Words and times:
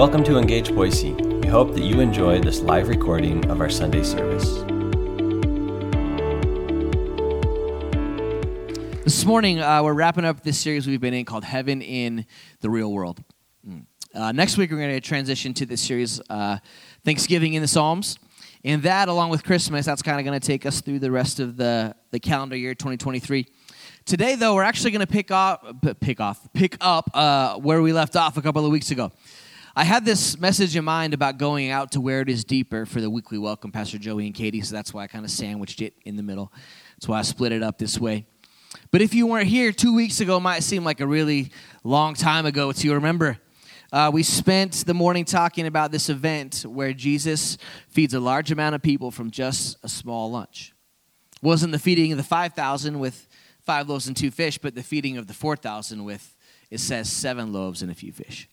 Welcome 0.00 0.24
to 0.24 0.38
Engage 0.38 0.74
Boise. 0.74 1.12
We 1.12 1.46
hope 1.46 1.74
that 1.74 1.82
you 1.82 2.00
enjoy 2.00 2.40
this 2.40 2.60
live 2.60 2.88
recording 2.88 3.44
of 3.50 3.60
our 3.60 3.68
Sunday 3.68 4.02
service. 4.02 4.46
This 9.04 9.26
morning, 9.26 9.60
uh, 9.60 9.82
we're 9.82 9.92
wrapping 9.92 10.24
up 10.24 10.42
this 10.42 10.58
series 10.58 10.86
we've 10.86 11.02
been 11.02 11.12
in 11.12 11.26
called 11.26 11.44
Heaven 11.44 11.82
in 11.82 12.24
the 12.62 12.70
Real 12.70 12.90
World. 12.90 13.22
Mm. 13.68 13.84
Uh, 14.14 14.32
next 14.32 14.56
week, 14.56 14.70
we're 14.70 14.78
going 14.78 14.88
to 14.88 15.02
transition 15.02 15.52
to 15.52 15.66
this 15.66 15.82
series, 15.82 16.18
uh, 16.30 16.56
Thanksgiving 17.04 17.52
in 17.52 17.60
the 17.60 17.68
Psalms. 17.68 18.18
And 18.64 18.82
that, 18.84 19.08
along 19.08 19.28
with 19.28 19.44
Christmas, 19.44 19.84
that's 19.84 20.00
kind 20.00 20.18
of 20.18 20.24
going 20.24 20.40
to 20.40 20.46
take 20.46 20.64
us 20.64 20.80
through 20.80 21.00
the 21.00 21.10
rest 21.10 21.40
of 21.40 21.58
the, 21.58 21.94
the 22.10 22.18
calendar 22.18 22.56
year 22.56 22.74
2023. 22.74 23.46
Today, 24.06 24.34
though, 24.34 24.54
we're 24.54 24.62
actually 24.62 24.92
going 24.92 25.06
to 25.06 25.12
pick 25.12 25.30
off, 25.30 25.62
pick 26.00 26.20
off, 26.20 26.50
pick 26.54 26.78
up 26.80 27.10
uh, 27.12 27.56
where 27.56 27.82
we 27.82 27.92
left 27.92 28.16
off 28.16 28.38
a 28.38 28.42
couple 28.42 28.64
of 28.64 28.72
weeks 28.72 28.90
ago. 28.90 29.12
I 29.80 29.84
had 29.84 30.04
this 30.04 30.38
message 30.38 30.76
in 30.76 30.84
mind 30.84 31.14
about 31.14 31.38
going 31.38 31.70
out 31.70 31.92
to 31.92 32.02
where 32.02 32.20
it 32.20 32.28
is 32.28 32.44
deeper 32.44 32.84
for 32.84 33.00
the 33.00 33.08
weekly 33.08 33.38
welcome, 33.38 33.72
Pastor 33.72 33.96
Joey 33.96 34.26
and 34.26 34.34
Katie. 34.34 34.60
So 34.60 34.74
that's 34.74 34.92
why 34.92 35.04
I 35.04 35.06
kind 35.06 35.24
of 35.24 35.30
sandwiched 35.30 35.80
it 35.80 35.94
in 36.04 36.16
the 36.16 36.22
middle. 36.22 36.52
That's 36.96 37.08
why 37.08 37.18
I 37.18 37.22
split 37.22 37.50
it 37.50 37.62
up 37.62 37.78
this 37.78 37.98
way. 37.98 38.26
But 38.90 39.00
if 39.00 39.14
you 39.14 39.26
weren't 39.26 39.46
here 39.46 39.72
two 39.72 39.94
weeks 39.94 40.20
ago, 40.20 40.38
might 40.38 40.64
seem 40.64 40.84
like 40.84 41.00
a 41.00 41.06
really 41.06 41.50
long 41.82 42.12
time 42.12 42.44
ago 42.44 42.70
to 42.70 42.86
you. 42.86 42.92
Remember, 42.92 43.38
uh, 43.90 44.10
we 44.12 44.22
spent 44.22 44.84
the 44.84 44.92
morning 44.92 45.24
talking 45.24 45.66
about 45.66 45.92
this 45.92 46.10
event 46.10 46.66
where 46.68 46.92
Jesus 46.92 47.56
feeds 47.88 48.12
a 48.12 48.20
large 48.20 48.52
amount 48.52 48.74
of 48.74 48.82
people 48.82 49.10
from 49.10 49.30
just 49.30 49.78
a 49.82 49.88
small 49.88 50.30
lunch. 50.30 50.74
It 51.36 51.46
wasn't 51.46 51.72
the 51.72 51.78
feeding 51.78 52.12
of 52.12 52.18
the 52.18 52.22
5,000 52.22 52.98
with 52.98 53.26
five 53.64 53.88
loaves 53.88 54.08
and 54.08 54.14
two 54.14 54.30
fish, 54.30 54.58
but 54.58 54.74
the 54.74 54.82
feeding 54.82 55.16
of 55.16 55.26
the 55.26 55.32
4,000 55.32 56.04
with, 56.04 56.36
it 56.70 56.80
says, 56.80 57.10
seven 57.10 57.50
loaves 57.50 57.80
and 57.80 57.90
a 57.90 57.94
few 57.94 58.12
fish. 58.12 58.46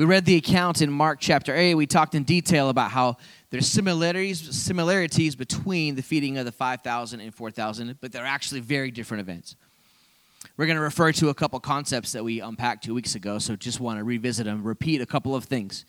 We 0.00 0.06
read 0.06 0.24
the 0.24 0.36
account 0.36 0.80
in 0.80 0.90
Mark 0.90 1.18
chapter 1.20 1.54
8. 1.54 1.74
We 1.74 1.86
talked 1.86 2.14
in 2.14 2.22
detail 2.22 2.70
about 2.70 2.90
how 2.90 3.18
there's 3.50 3.66
similarities, 3.66 4.40
similarities 4.56 5.36
between 5.36 5.94
the 5.94 6.00
feeding 6.00 6.38
of 6.38 6.46
the 6.46 6.52
5,000 6.52 7.20
and 7.20 7.34
4,000, 7.34 7.98
but 8.00 8.10
they're 8.10 8.24
actually 8.24 8.60
very 8.60 8.90
different 8.90 9.20
events. 9.20 9.56
We're 10.56 10.64
going 10.64 10.78
to 10.78 10.82
refer 10.82 11.12
to 11.12 11.28
a 11.28 11.34
couple 11.34 11.60
concepts 11.60 12.12
that 12.12 12.24
we 12.24 12.40
unpacked 12.40 12.82
two 12.82 12.94
weeks 12.94 13.14
ago, 13.14 13.38
so 13.38 13.56
just 13.56 13.78
want 13.78 13.98
to 13.98 14.04
revisit 14.04 14.46
them, 14.46 14.64
repeat 14.64 15.02
a 15.02 15.06
couple 15.06 15.36
of 15.36 15.44
things. 15.44 15.84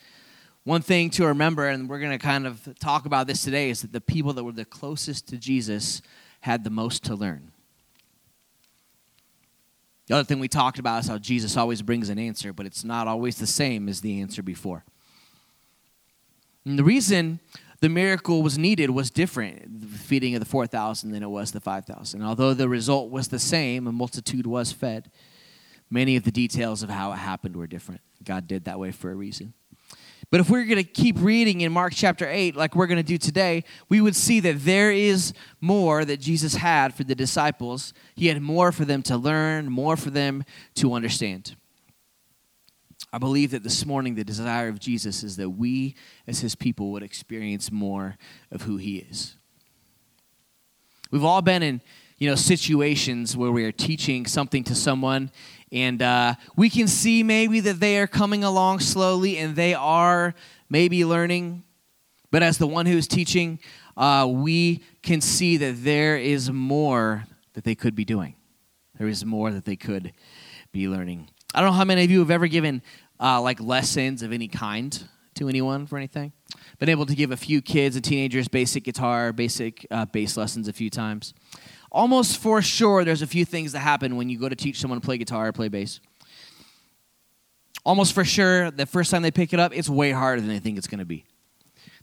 One 0.65 0.81
thing 0.81 1.09
to 1.11 1.27
remember, 1.27 1.69
and 1.69 1.87
we're 1.87 1.99
going 1.99 2.11
to 2.11 2.19
kind 2.19 2.45
of 2.45 2.67
talk 2.81 3.05
about 3.05 3.27
this 3.27 3.45
today, 3.45 3.69
is 3.69 3.81
that 3.81 3.93
the 3.93 4.01
people 4.01 4.33
that 4.33 4.43
were 4.43 4.51
the 4.51 4.65
closest 4.65 5.29
to 5.29 5.37
Jesus 5.37 6.01
had 6.41 6.65
the 6.65 6.69
most 6.69 7.05
to 7.05 7.15
learn. 7.15 7.50
The 10.11 10.17
other 10.17 10.25
thing 10.25 10.39
we 10.39 10.49
talked 10.49 10.77
about 10.77 11.05
is 11.05 11.07
how 11.07 11.17
Jesus 11.17 11.55
always 11.55 11.81
brings 11.81 12.09
an 12.09 12.19
answer, 12.19 12.51
but 12.51 12.65
it's 12.65 12.83
not 12.83 13.07
always 13.07 13.37
the 13.37 13.47
same 13.47 13.87
as 13.87 14.01
the 14.01 14.19
answer 14.19 14.43
before. 14.43 14.83
And 16.65 16.77
the 16.77 16.83
reason 16.83 17.39
the 17.79 17.87
miracle 17.87 18.43
was 18.43 18.57
needed 18.57 18.89
was 18.89 19.09
different, 19.09 19.79
the 19.79 19.87
feeding 19.87 20.35
of 20.35 20.41
the 20.41 20.45
4,000 20.45 21.11
than 21.11 21.23
it 21.23 21.29
was 21.29 21.53
the 21.53 21.61
5,000. 21.61 22.21
Although 22.21 22.53
the 22.53 22.67
result 22.67 23.09
was 23.09 23.29
the 23.29 23.39
same, 23.39 23.87
a 23.87 23.93
multitude 23.93 24.45
was 24.45 24.73
fed, 24.73 25.09
many 25.89 26.17
of 26.17 26.23
the 26.23 26.31
details 26.31 26.83
of 26.83 26.89
how 26.89 27.13
it 27.13 27.17
happened 27.19 27.55
were 27.55 27.65
different. 27.65 28.01
God 28.21 28.47
did 28.47 28.65
that 28.65 28.81
way 28.81 28.91
for 28.91 29.11
a 29.11 29.15
reason. 29.15 29.53
But 30.31 30.39
if 30.39 30.49
we're 30.49 30.63
going 30.63 30.77
to 30.77 30.83
keep 30.83 31.17
reading 31.19 31.59
in 31.59 31.73
Mark 31.73 31.91
chapter 31.93 32.25
8, 32.27 32.55
like 32.55 32.73
we're 32.73 32.87
going 32.87 32.95
to 32.95 33.03
do 33.03 33.17
today, 33.17 33.65
we 33.89 33.99
would 33.99 34.15
see 34.15 34.39
that 34.39 34.63
there 34.63 34.89
is 34.89 35.33
more 35.59 36.05
that 36.05 36.21
Jesus 36.21 36.55
had 36.55 36.93
for 36.93 37.03
the 37.03 37.15
disciples. 37.15 37.93
He 38.15 38.27
had 38.27 38.41
more 38.41 38.71
for 38.71 38.85
them 38.85 39.03
to 39.03 39.17
learn, 39.17 39.69
more 39.69 39.97
for 39.97 40.09
them 40.09 40.45
to 40.75 40.93
understand. 40.93 41.57
I 43.11 43.17
believe 43.17 43.51
that 43.51 43.63
this 43.63 43.85
morning 43.85 44.15
the 44.15 44.23
desire 44.23 44.69
of 44.69 44.79
Jesus 44.79 45.21
is 45.21 45.35
that 45.35 45.49
we, 45.49 45.95
as 46.25 46.39
his 46.39 46.55
people, 46.55 46.91
would 46.93 47.03
experience 47.03 47.69
more 47.69 48.17
of 48.51 48.61
who 48.61 48.77
he 48.77 48.99
is. 48.99 49.35
We've 51.11 51.25
all 51.25 51.41
been 51.41 51.61
in 51.61 51.81
you 52.21 52.29
know 52.29 52.35
situations 52.35 53.35
where 53.35 53.51
we 53.51 53.65
are 53.65 53.71
teaching 53.71 54.27
something 54.27 54.63
to 54.63 54.75
someone 54.75 55.31
and 55.71 56.03
uh, 56.03 56.35
we 56.55 56.69
can 56.69 56.87
see 56.87 57.23
maybe 57.23 57.59
that 57.61 57.79
they 57.79 57.97
are 57.97 58.05
coming 58.05 58.43
along 58.43 58.79
slowly 58.79 59.39
and 59.39 59.55
they 59.55 59.73
are 59.73 60.35
maybe 60.69 61.03
learning. 61.03 61.63
But 62.29 62.43
as 62.43 62.59
the 62.59 62.67
one 62.67 62.85
who's 62.85 63.07
teaching, 63.07 63.57
uh, 63.97 64.29
we 64.31 64.83
can 65.01 65.19
see 65.19 65.57
that 65.57 65.83
there 65.83 66.15
is 66.15 66.51
more 66.51 67.25
that 67.53 67.63
they 67.63 67.73
could 67.73 67.95
be 67.95 68.05
doing. 68.05 68.35
There 68.99 69.07
is 69.07 69.25
more 69.25 69.49
that 69.49 69.65
they 69.65 69.75
could 69.75 70.13
be 70.71 70.87
learning. 70.87 71.27
I 71.55 71.61
don't 71.61 71.71
know 71.71 71.75
how 71.75 71.85
many 71.85 72.03
of 72.03 72.11
you 72.11 72.19
have 72.19 72.29
ever 72.29 72.45
given 72.45 72.83
uh, 73.19 73.41
like 73.41 73.59
lessons 73.59 74.21
of 74.21 74.31
any 74.31 74.47
kind 74.47 75.03
to 75.35 75.49
anyone 75.49 75.87
for 75.87 75.97
anything. 75.97 76.33
Been 76.77 76.89
able 76.89 77.07
to 77.07 77.15
give 77.15 77.31
a 77.31 77.37
few 77.37 77.63
kids 77.63 77.95
and 77.95 78.05
teenagers 78.05 78.47
basic 78.47 78.83
guitar, 78.83 79.33
basic 79.33 79.87
uh, 79.89 80.05
bass 80.05 80.37
lessons 80.37 80.67
a 80.67 80.73
few 80.73 80.91
times 80.91 81.33
almost 81.91 82.37
for 82.37 82.61
sure 82.61 83.03
there's 83.03 83.21
a 83.21 83.27
few 83.27 83.45
things 83.45 83.73
that 83.73 83.79
happen 83.79 84.15
when 84.15 84.29
you 84.29 84.39
go 84.39 84.49
to 84.49 84.55
teach 84.55 84.79
someone 84.79 84.99
to 84.99 85.05
play 85.05 85.17
guitar 85.17 85.47
or 85.47 85.51
play 85.51 85.67
bass. 85.67 85.99
Almost 87.83 88.13
for 88.13 88.23
sure, 88.23 88.71
the 88.71 88.85
first 88.85 89.11
time 89.11 89.23
they 89.23 89.31
pick 89.31 89.53
it 89.53 89.59
up, 89.59 89.75
it's 89.75 89.89
way 89.89 90.11
harder 90.11 90.39
than 90.39 90.49
they 90.49 90.59
think 90.59 90.77
it's 90.77 90.87
going 90.87 90.99
to 90.99 91.05
be. 91.05 91.25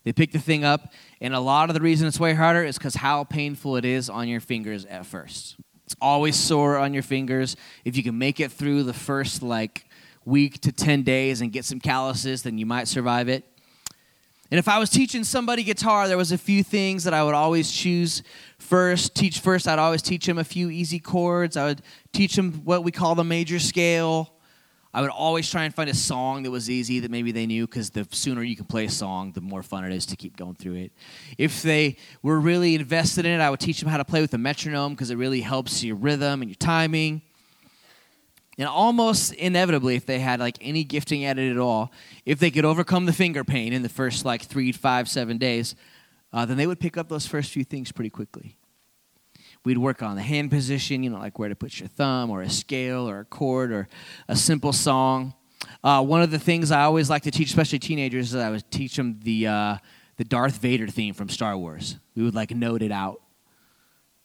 They 0.04 0.12
pick 0.12 0.32
the 0.32 0.38
thing 0.38 0.64
up, 0.64 0.92
and 1.20 1.34
a 1.34 1.40
lot 1.40 1.70
of 1.70 1.74
the 1.74 1.80
reason 1.80 2.06
it's 2.06 2.20
way 2.20 2.34
harder 2.34 2.64
is 2.64 2.78
because 2.78 2.96
how 2.96 3.24
painful 3.24 3.76
it 3.76 3.84
is 3.84 4.08
on 4.08 4.28
your 4.28 4.40
fingers 4.40 4.84
at 4.86 5.06
first. 5.06 5.56
It's 5.84 5.96
always 6.00 6.36
sore 6.36 6.76
on 6.76 6.94
your 6.94 7.02
fingers. 7.02 7.56
If 7.84 7.96
you 7.96 8.02
can 8.02 8.18
make 8.18 8.40
it 8.40 8.52
through 8.52 8.84
the 8.84 8.92
first 8.92 9.42
like 9.42 9.86
week 10.24 10.60
to 10.60 10.72
10 10.72 11.02
days 11.02 11.40
and 11.40 11.52
get 11.52 11.64
some 11.64 11.80
calluses, 11.80 12.42
then 12.42 12.58
you 12.58 12.66
might 12.66 12.88
survive 12.88 13.28
it. 13.28 13.44
And 14.50 14.58
if 14.58 14.66
I 14.66 14.78
was 14.78 14.88
teaching 14.88 15.24
somebody 15.24 15.62
guitar, 15.62 16.08
there 16.08 16.16
was 16.16 16.32
a 16.32 16.38
few 16.38 16.62
things 16.62 17.04
that 17.04 17.12
I 17.12 17.22
would 17.22 17.34
always 17.34 17.70
choose 17.70 18.22
first, 18.58 19.14
teach 19.14 19.40
first. 19.40 19.68
I'd 19.68 19.78
always 19.78 20.00
teach 20.00 20.24
them 20.24 20.38
a 20.38 20.44
few 20.44 20.70
easy 20.70 20.98
chords. 20.98 21.56
I 21.56 21.66
would 21.66 21.82
teach 22.12 22.34
them 22.34 22.62
what 22.64 22.82
we 22.82 22.90
call 22.90 23.14
the 23.14 23.24
major 23.24 23.58
scale. 23.58 24.32
I 24.94 25.02
would 25.02 25.10
always 25.10 25.50
try 25.50 25.64
and 25.64 25.74
find 25.74 25.90
a 25.90 25.94
song 25.94 26.44
that 26.44 26.50
was 26.50 26.70
easy 26.70 27.00
that 27.00 27.10
maybe 27.10 27.30
they 27.30 27.46
knew 27.46 27.66
because 27.66 27.90
the 27.90 28.08
sooner 28.10 28.42
you 28.42 28.56
can 28.56 28.64
play 28.64 28.86
a 28.86 28.90
song, 28.90 29.32
the 29.32 29.42
more 29.42 29.62
fun 29.62 29.84
it 29.84 29.92
is 29.92 30.06
to 30.06 30.16
keep 30.16 30.34
going 30.34 30.54
through 30.54 30.76
it. 30.76 30.92
If 31.36 31.60
they 31.62 31.96
were 32.22 32.40
really 32.40 32.74
invested 32.74 33.26
in 33.26 33.38
it, 33.38 33.44
I 33.44 33.50
would 33.50 33.60
teach 33.60 33.80
them 33.80 33.90
how 33.90 33.98
to 33.98 34.04
play 34.04 34.22
with 34.22 34.30
the 34.30 34.38
metronome 34.38 34.94
because 34.94 35.10
it 35.10 35.16
really 35.16 35.42
helps 35.42 35.84
your 35.84 35.96
rhythm 35.96 36.40
and 36.40 36.50
your 36.50 36.56
timing. 36.56 37.20
And 38.58 38.66
almost 38.66 39.32
inevitably, 39.34 39.94
if 39.94 40.04
they 40.04 40.18
had 40.18 40.40
like 40.40 40.58
any 40.60 40.82
gifting 40.82 41.24
at 41.24 41.38
it 41.38 41.50
at 41.50 41.58
all, 41.58 41.92
if 42.26 42.40
they 42.40 42.50
could 42.50 42.64
overcome 42.64 43.06
the 43.06 43.12
finger 43.12 43.44
pain 43.44 43.72
in 43.72 43.82
the 43.82 43.88
first 43.88 44.24
like 44.24 44.42
three, 44.42 44.72
five, 44.72 45.08
seven 45.08 45.38
days, 45.38 45.76
uh, 46.32 46.44
then 46.44 46.56
they 46.56 46.66
would 46.66 46.80
pick 46.80 46.96
up 46.96 47.08
those 47.08 47.26
first 47.26 47.52
few 47.52 47.62
things 47.62 47.92
pretty 47.92 48.10
quickly. 48.10 48.56
We'd 49.64 49.78
work 49.78 50.02
on 50.02 50.16
the 50.16 50.22
hand 50.22 50.50
position, 50.50 51.02
you 51.02 51.10
know, 51.10 51.18
like 51.18 51.38
where 51.38 51.48
to 51.48 51.54
put 51.54 51.78
your 51.78 51.88
thumb, 51.88 52.30
or 52.30 52.42
a 52.42 52.50
scale, 52.50 53.08
or 53.08 53.20
a 53.20 53.24
chord, 53.24 53.72
or 53.72 53.88
a 54.26 54.36
simple 54.36 54.72
song. 54.72 55.34
Uh, 55.82 56.02
one 56.02 56.22
of 56.22 56.30
the 56.30 56.38
things 56.38 56.70
I 56.70 56.82
always 56.82 57.10
like 57.10 57.22
to 57.24 57.30
teach, 57.30 57.48
especially 57.48 57.78
teenagers, 57.78 58.34
is 58.34 58.40
I 58.40 58.50
would 58.50 58.68
teach 58.70 58.96
them 58.96 59.20
the 59.22 59.46
uh, 59.46 59.76
the 60.16 60.24
Darth 60.24 60.58
Vader 60.58 60.88
theme 60.88 61.14
from 61.14 61.28
Star 61.28 61.56
Wars. 61.56 61.96
We 62.16 62.22
would 62.24 62.34
like 62.34 62.50
note 62.50 62.82
it 62.82 62.92
out 62.92 63.20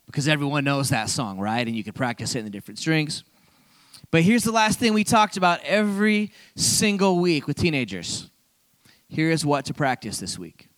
because 0.05 0.27
everyone 0.27 0.63
knows 0.63 0.89
that 0.89 1.09
song, 1.09 1.39
right? 1.39 1.65
And 1.65 1.75
you 1.75 1.83
could 1.83 1.95
practice 1.95 2.35
it 2.35 2.39
in 2.39 2.45
the 2.45 2.51
different 2.51 2.79
strings. 2.79 3.23
But 4.13 4.21
here's 4.21 4.43
the 4.43 4.51
last 4.51 4.77
thing 4.77 4.93
we 4.93 5.03
talked 5.03 5.37
about 5.37 5.59
every 5.63 6.31
single 6.55 7.17
week 7.17 7.47
with 7.47 7.57
teenagers. 7.57 8.29
Here 9.07 9.31
is 9.31 9.43
what 9.43 9.65
to 9.65 9.73
practice 9.73 10.19
this 10.19 10.37
week. 10.37 10.69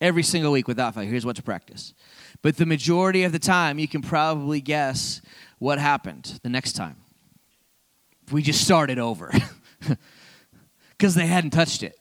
Every 0.00 0.24
single 0.24 0.50
week 0.50 0.66
without 0.66 0.96
fail, 0.96 1.04
here's 1.04 1.24
what 1.24 1.36
to 1.36 1.44
practice. 1.44 1.94
But 2.42 2.56
the 2.56 2.66
majority 2.66 3.22
of 3.22 3.30
the 3.30 3.38
time, 3.38 3.78
you 3.78 3.86
can 3.86 4.02
probably 4.02 4.60
guess 4.60 5.22
what 5.60 5.78
happened 5.78 6.40
the 6.42 6.48
next 6.48 6.72
time. 6.72 6.96
We 8.32 8.42
just 8.42 8.64
started 8.64 8.98
over 8.98 9.32
because 10.98 11.14
they 11.14 11.26
hadn't 11.26 11.50
touched 11.50 11.84
it. 11.84 11.96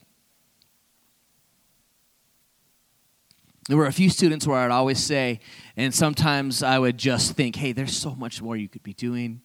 There 3.68 3.78
were 3.78 3.86
a 3.86 3.94
few 3.94 4.10
students 4.10 4.48
where 4.48 4.58
I'd 4.58 4.72
always 4.72 4.98
say, 4.98 5.42
and 5.78 5.94
sometimes 5.94 6.64
I 6.64 6.80
would 6.80 6.98
just 6.98 7.34
think, 7.34 7.56
hey, 7.56 7.72
there's 7.72 7.96
so 7.96 8.16
much 8.16 8.42
more 8.42 8.58
you 8.58 8.68
could 8.68 8.82
be 8.82 8.96
doing. 8.96 9.42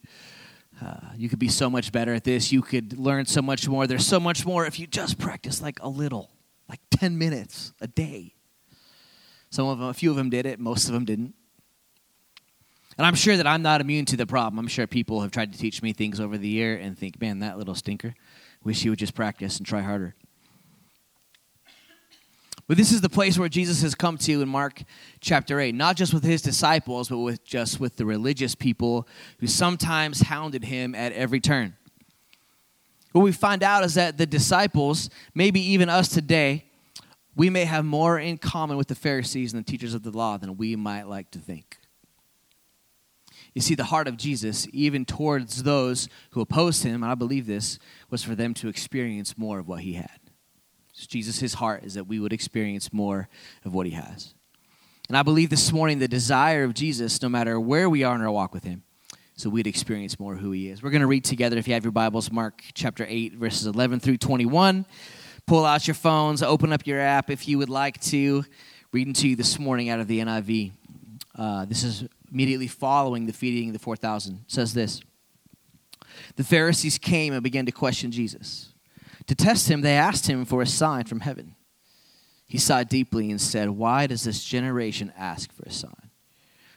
Uh, 0.83 0.97
you 1.17 1.29
could 1.29 1.39
be 1.39 1.49
so 1.49 1.71
much 1.71 1.93
better 1.93 2.15
at 2.15 2.25
this. 2.25 2.53
You 2.53 2.63
could 2.63 2.99
learn 2.99 3.27
so 3.27 3.41
much 3.43 3.69
more. 3.69 3.87
There's 3.87 4.07
so 4.07 4.19
much 4.19 4.45
more 4.45 4.67
if 4.67 4.79
you 4.79 4.87
just 4.87 5.19
practice 5.19 5.63
like 5.63 5.81
a 5.81 5.89
little, 5.89 6.31
like 6.69 6.81
10 6.91 7.17
minutes 7.17 7.73
a 7.81 7.87
day. 7.87 8.35
Some 9.51 9.69
of 9.69 9.79
them, 9.79 9.89
a 9.89 9.95
few 9.95 10.11
of 10.11 10.17
them 10.17 10.31
did 10.31 10.47
it, 10.47 10.59
most 10.59 10.89
of 10.89 10.95
them 10.95 11.05
didn't. 11.05 11.35
And 12.97 13.07
I'm 13.07 13.15
sure 13.15 13.37
that 13.37 13.47
I'm 13.47 13.63
not 13.63 13.81
immune 13.81 14.05
to 14.07 14.17
the 14.17 14.27
problem. 14.27 14.59
I'm 14.59 14.69
sure 14.69 14.87
people 14.87 15.21
have 15.23 15.31
tried 15.31 15.53
to 15.53 15.59
teach 15.59 15.83
me 15.83 15.93
things 15.93 16.21
over 16.21 16.39
the 16.39 16.49
year 16.49 16.77
and 16.77 16.99
think, 16.99 17.21
man, 17.21 17.41
that 17.41 17.59
little 17.59 17.75
stinker. 17.75 18.15
Wish 18.63 18.83
he 18.83 18.91
would 18.91 18.99
just 18.99 19.15
practice 19.15 19.59
and 19.59 19.67
try 19.67 19.81
harder. 19.81 20.15
But 22.67 22.79
this 22.79 22.93
is 22.93 23.03
the 23.03 23.11
place 23.11 23.39
where 23.39 23.49
Jesus 23.49 23.83
has 23.83 23.95
come 23.95 24.17
to 24.19 24.41
in 24.41 24.49
Mark 24.49 24.83
chapter 25.21 25.61
8, 25.61 25.75
not 25.75 25.97
just 25.97 26.15
with 26.15 26.25
his 26.25 26.41
disciples, 26.41 27.11
but 27.11 27.19
with 27.19 27.45
just 27.45 27.79
with 27.79 27.97
the 27.97 28.07
religious 28.07 28.55
people 28.55 29.07
who 29.39 29.47
sometimes 29.47 30.23
hounded 30.23 30.65
him 30.65 30.95
at 30.95 31.13
every 31.13 31.41
turn. 31.41 31.77
What 33.13 33.23
we 33.23 33.33
find 33.33 33.63
out 33.63 33.85
is 33.85 33.95
that 33.95 34.17
the 34.17 34.27
disciples, 34.27 35.11
maybe 35.35 35.61
even 35.61 35.89
us 35.89 36.09
today, 36.09 36.65
we 37.37 37.51
may 37.51 37.65
have 37.65 37.85
more 37.85 38.19
in 38.19 38.39
common 38.39 38.77
with 38.77 38.89
the 38.89 38.95
Pharisees 38.95 39.53
and 39.53 39.65
the 39.65 39.71
teachers 39.71 39.93
of 39.93 40.03
the 40.03 40.11
law 40.11 40.39
than 40.39 40.57
we 40.57 40.75
might 40.75 41.07
like 41.07 41.31
to 41.33 41.39
think. 41.39 41.79
You 43.55 43.61
see, 43.61 43.75
the 43.75 43.85
heart 43.85 44.09
of 44.09 44.17
Jesus, 44.17 44.67
even 44.73 45.05
towards 45.05 45.63
those 45.63 46.09
who 46.31 46.41
opposed 46.41 46.83
him, 46.83 47.03
and 47.03 47.13
I 47.13 47.15
believe 47.15 47.47
this, 47.47 47.79
was 48.11 48.25
for 48.25 48.35
them 48.35 48.53
to 48.55 48.69
experience 48.69 49.39
more 49.39 49.61
of 49.61 49.69
what 49.69 49.81
he 49.81 49.93
had. 49.93 50.24
Jesus, 50.95 51.41
his 51.41 51.55
heart 51.55 51.85
is 51.85 51.95
that 51.95 52.07
we 52.07 52.21
would 52.21 52.33
experience 52.33 52.93
more 52.93 53.29
of 53.65 53.75
what 53.75 53.87
he 53.87 53.93
has. 53.93 54.35
And 55.09 55.17
I 55.17 55.23
believe 55.23 55.51
this 55.51 55.73
morning 55.73 55.99
the 55.99 56.09
desire 56.09 56.65
of 56.65 56.73
Jesus, 56.73 57.21
no 57.21 57.29
matter 57.29 57.61
where 57.61 57.91
we 57.91 58.05
are 58.05 58.15
in 58.15 58.23
our 58.23 58.31
walk 58.31 58.55
with 58.55 58.65
him, 58.65 58.85
so 59.37 59.51
we'd 59.51 59.67
experience 59.67 60.19
more 60.21 60.37
who 60.37 60.53
he 60.53 60.69
is. 60.69 60.83
We're 60.83 60.91
going 60.91 61.01
to 61.01 61.09
read 61.09 61.25
together, 61.25 61.57
if 61.59 61.67
you 61.67 61.75
have 61.75 61.85
your 61.85 61.93
Bibles, 61.93 62.31
Mark 62.31 62.63
chapter 62.73 63.05
8, 63.09 63.35
verses 63.35 63.67
11 63.67 64.01
through 64.01 64.19
21. 64.19 64.87
Pull 65.47 65.65
out 65.65 65.87
your 65.87 65.95
phones, 65.95 66.43
open 66.43 66.73
up 66.73 66.87
your 66.87 67.01
app 67.01 67.29
if 67.29 67.49
you 67.49 67.59
would 67.59 67.69
like 67.69 68.01
to. 68.03 68.45
Reading 68.93 69.13
to 69.15 69.29
you 69.29 69.37
this 69.37 69.59
morning 69.59 69.89
out 69.89 69.99
of 69.99 70.07
the 70.07 70.21
NIV. 70.21 70.73
Uh, 71.37 71.65
this 71.65 71.83
is 71.83 72.05
immediately 72.33 72.69
following 72.69 73.27
the 73.27 73.33
feeding 73.33 73.71
of 73.71 73.73
the 73.73 73.79
4,000. 73.81 74.35
It 74.35 74.41
says 74.47 74.73
this 74.73 75.03
The 76.37 76.45
Pharisees 76.45 76.97
came 76.99 77.33
and 77.33 77.43
began 77.43 77.67
to 77.67 77.73
question 77.73 78.13
Jesus. 78.13 78.74
To 79.27 79.35
test 79.35 79.71
him, 79.71 79.81
they 79.81 79.97
asked 79.97 80.27
him 80.27 80.45
for 80.45 80.61
a 80.61 80.67
sign 80.67 81.05
from 81.05 81.21
heaven. 81.21 81.55
He 82.47 82.59
sighed 82.59 82.89
deeply 82.89 83.31
and 83.31 83.41
said, 83.41 83.71
Why 83.71 84.07
does 84.07 84.25
this 84.25 84.45
generation 84.45 85.13
ask 85.17 85.53
for 85.53 85.65
a 85.65 85.73
sign? 85.73 86.11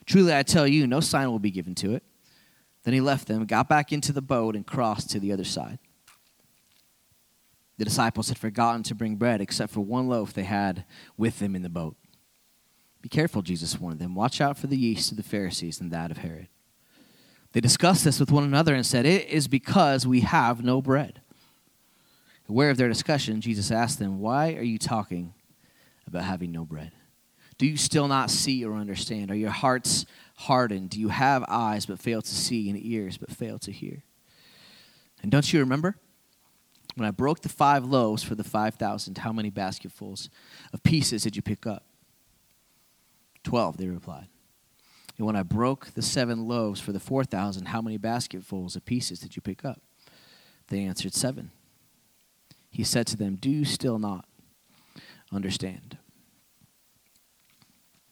Truly, 0.05 0.33
I 0.33 0.43
tell 0.43 0.65
you, 0.65 0.87
no 0.87 1.01
sign 1.01 1.29
will 1.29 1.39
be 1.39 1.51
given 1.51 1.75
to 1.75 1.93
it. 1.93 2.03
Then 2.83 2.93
he 2.93 3.01
left 3.01 3.27
them, 3.27 3.45
got 3.45 3.67
back 3.67 3.91
into 3.91 4.13
the 4.13 4.21
boat, 4.21 4.55
and 4.55 4.65
crossed 4.65 5.09
to 5.11 5.19
the 5.19 5.33
other 5.33 5.43
side. 5.43 5.79
The 7.77 7.85
disciples 7.85 8.29
had 8.29 8.37
forgotten 8.37 8.83
to 8.83 8.95
bring 8.95 9.17
bread 9.17 9.41
except 9.41 9.73
for 9.73 9.81
one 9.81 10.07
loaf 10.07 10.33
they 10.33 10.45
had 10.45 10.85
with 11.17 11.39
them 11.39 11.55
in 11.55 11.61
the 11.61 11.69
boat. 11.69 11.97
Be 13.01 13.09
careful, 13.09 13.41
Jesus 13.41 13.79
warned 13.79 13.99
them. 13.99 14.15
Watch 14.15 14.41
out 14.41 14.57
for 14.57 14.67
the 14.67 14.77
yeast 14.77 15.11
of 15.11 15.17
the 15.17 15.23
Pharisees 15.23 15.79
and 15.79 15.91
that 15.91 16.11
of 16.11 16.19
Herod. 16.19 16.47
They 17.51 17.59
discussed 17.59 18.03
this 18.03 18.19
with 18.19 18.31
one 18.31 18.43
another 18.43 18.73
and 18.73 18.85
said, 18.85 19.05
It 19.05 19.27
is 19.27 19.47
because 19.47 20.07
we 20.07 20.21
have 20.21 20.63
no 20.63 20.81
bread. 20.81 21.21
Aware 22.49 22.69
of 22.69 22.77
their 22.77 22.87
discussion, 22.87 23.41
Jesus 23.41 23.71
asked 23.71 23.99
them, 23.99 24.19
Why 24.19 24.53
are 24.53 24.63
you 24.63 24.77
talking 24.77 25.33
about 26.07 26.23
having 26.23 26.51
no 26.51 26.63
bread? 26.63 26.91
Do 27.57 27.65
you 27.65 27.75
still 27.75 28.07
not 28.07 28.29
see 28.29 28.63
or 28.63 28.73
understand? 28.75 29.31
Are 29.31 29.35
your 29.35 29.49
hearts 29.49 30.05
hardened? 30.35 30.91
Do 30.91 30.99
you 30.99 31.09
have 31.09 31.43
eyes 31.47 31.85
but 31.85 31.99
fail 31.99 32.21
to 32.21 32.29
see 32.29 32.69
and 32.69 32.79
ears 32.81 33.17
but 33.17 33.31
fail 33.31 33.57
to 33.59 33.71
hear? 33.71 34.03
And 35.21 35.31
don't 35.31 35.51
you 35.51 35.59
remember? 35.59 35.97
When 36.95 37.07
I 37.07 37.11
broke 37.11 37.41
the 37.41 37.49
five 37.49 37.83
loaves 37.83 38.23
for 38.23 38.35
the 38.35 38.43
5,000, 38.43 39.19
how 39.19 39.31
many 39.31 39.49
basketfuls 39.49 40.29
of 40.73 40.83
pieces 40.83 41.23
did 41.23 41.35
you 41.35 41.41
pick 41.41 41.67
up? 41.67 41.83
Twelve, 43.43 43.77
they 43.77 43.87
replied. 43.87 44.27
And 45.17 45.25
when 45.25 45.35
I 45.35 45.43
broke 45.43 45.93
the 45.93 46.01
seven 46.01 46.47
loaves 46.47 46.79
for 46.79 46.91
the 46.91 46.99
4,000, 46.99 47.67
how 47.67 47.81
many 47.81 47.97
basketfuls 47.97 48.75
of 48.75 48.85
pieces 48.85 49.19
did 49.19 49.35
you 49.35 49.41
pick 49.41 49.65
up? 49.65 49.81
They 50.67 50.83
answered, 50.83 51.13
Seven. 51.13 51.51
He 52.77 52.83
said 52.83 53.07
to 53.07 53.17
them, 53.17 53.37
Do 53.37 53.49
you 53.49 53.65
still 53.65 53.97
not 53.97 54.25
understand? 55.33 55.97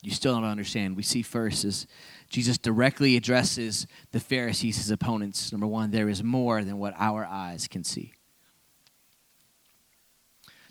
You 0.02 0.10
still 0.10 0.34
don't 0.34 0.44
understand. 0.44 0.98
We 0.98 1.04
see 1.04 1.22
first 1.22 1.64
as 1.64 1.86
Jesus 2.32 2.58
directly 2.58 3.16
addresses 3.16 3.86
the 4.12 4.20
Pharisees, 4.20 4.78
his 4.78 4.90
opponents. 4.90 5.52
Number 5.52 5.68
one, 5.68 5.92
there 5.92 6.10
is 6.10 6.24
more 6.24 6.64
than 6.64 6.80
what 6.80 6.96
our 6.98 7.26
eyes 7.26 7.68
can 7.68 7.84
see. 7.84 8.14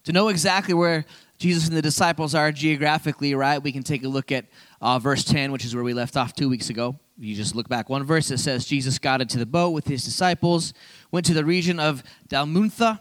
To 0.03 0.13
know 0.13 0.27
exactly 0.27 0.75
where 0.75 1.05
Jesus 1.39 1.69
and 1.69 1.77
the 1.77 1.83
disciples 1.83 2.35
are 2.35 2.51
geographically, 2.51 3.33
right, 3.37 3.63
we 3.63 3.71
can 3.71 3.85
take 3.85 4.03
a 4.03 4.09
look 4.09 4.33
at 4.33 4.47
uh, 4.81 4.99
verse 4.99 5.23
10, 5.23 5.53
which 5.53 5.65
is 5.65 5.73
where 5.73 5.85
we 5.85 5.95
left 5.95 6.17
off 6.17 6.33
two 6.33 6.49
weeks 6.49 6.69
ago. 6.69 6.99
You 7.17 7.37
just 7.37 7.55
look 7.55 7.69
back 7.69 7.89
one 7.89 8.03
verse, 8.03 8.29
it 8.33 8.39
says, 8.39 8.67
Jesus 8.67 8.99
got 8.99 9.21
into 9.21 9.39
the 9.39 9.47
boat 9.47 9.71
with 9.71 9.87
his 9.87 10.05
disciples, 10.05 10.75
went 11.13 11.27
to 11.27 11.35
the 11.35 11.45
region 11.45 11.79
of 11.79 12.03
Dalmanutha. 12.29 12.99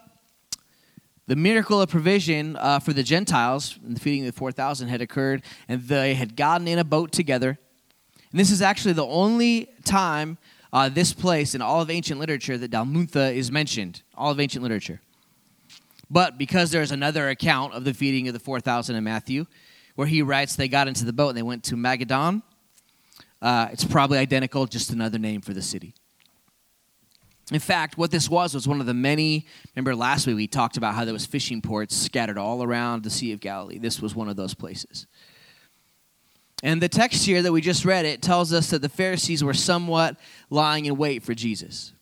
The 1.26 1.36
miracle 1.36 1.80
of 1.80 1.88
provision 1.88 2.56
uh, 2.56 2.80
for 2.80 2.92
the 2.92 3.02
Gentiles, 3.02 3.78
and 3.84 3.96
the 3.96 4.00
feeding 4.00 4.26
of 4.26 4.34
the 4.34 4.38
4,000, 4.38 4.88
had 4.88 5.00
occurred, 5.00 5.42
and 5.68 5.82
they 5.82 6.14
had 6.14 6.36
gotten 6.36 6.68
in 6.68 6.78
a 6.78 6.84
boat 6.84 7.12
together. 7.12 7.58
And 8.30 8.40
this 8.40 8.50
is 8.50 8.60
actually 8.60 8.92
the 8.92 9.06
only 9.06 9.68
time 9.84 10.36
uh, 10.72 10.88
this 10.88 11.12
place 11.12 11.54
in 11.54 11.62
all 11.62 11.80
of 11.80 11.88
ancient 11.88 12.20
literature 12.20 12.58
that 12.58 12.70
Dalmanutha 12.70 13.32
is 13.34 13.50
mentioned, 13.50 14.02
all 14.14 14.32
of 14.32 14.40
ancient 14.40 14.62
literature. 14.62 15.00
But 16.10 16.36
because 16.36 16.70
there's 16.70 16.90
another 16.90 17.28
account 17.28 17.72
of 17.72 17.84
the 17.84 17.94
feeding 17.94 18.28
of 18.28 18.34
the 18.34 18.40
4,000 18.40 18.94
in 18.94 19.04
Matthew, 19.04 19.46
where 19.94 20.06
he 20.06 20.20
writes 20.20 20.56
they 20.56 20.68
got 20.68 20.88
into 20.88 21.04
the 21.04 21.12
boat 21.12 21.28
and 21.28 21.38
they 21.38 21.42
went 21.42 21.64
to 21.64 21.76
Magadan, 21.76 22.42
uh, 23.40 23.68
it's 23.72 23.84
probably 23.84 24.18
identical, 24.18 24.66
just 24.66 24.90
another 24.90 25.18
name 25.18 25.40
for 25.40 25.54
the 25.54 25.62
city. 25.62 25.94
In 27.52 27.60
fact, 27.60 27.98
what 27.98 28.10
this 28.10 28.28
was 28.30 28.54
was 28.54 28.66
one 28.66 28.80
of 28.80 28.86
the 28.86 28.94
many. 28.94 29.46
Remember 29.74 29.94
last 29.94 30.26
week 30.26 30.36
we 30.36 30.46
talked 30.46 30.76
about 30.76 30.94
how 30.94 31.04
there 31.04 31.12
was 31.12 31.26
fishing 31.26 31.60
ports 31.60 31.94
scattered 31.94 32.38
all 32.38 32.62
around 32.62 33.02
the 33.02 33.10
Sea 33.10 33.32
of 33.32 33.40
Galilee. 33.40 33.78
This 33.78 34.00
was 34.00 34.14
one 34.14 34.28
of 34.28 34.36
those 34.36 34.54
places. 34.54 35.06
And 36.62 36.80
the 36.80 36.88
text 36.88 37.26
here 37.26 37.42
that 37.42 37.52
we 37.52 37.60
just 37.60 37.84
read 37.84 38.06
it 38.06 38.22
tells 38.22 38.52
us 38.54 38.70
that 38.70 38.80
the 38.80 38.88
Pharisees 38.88 39.44
were 39.44 39.52
somewhat 39.52 40.16
lying 40.48 40.86
in 40.86 40.96
wait 40.96 41.22
for 41.22 41.34
Jesus. 41.34 41.92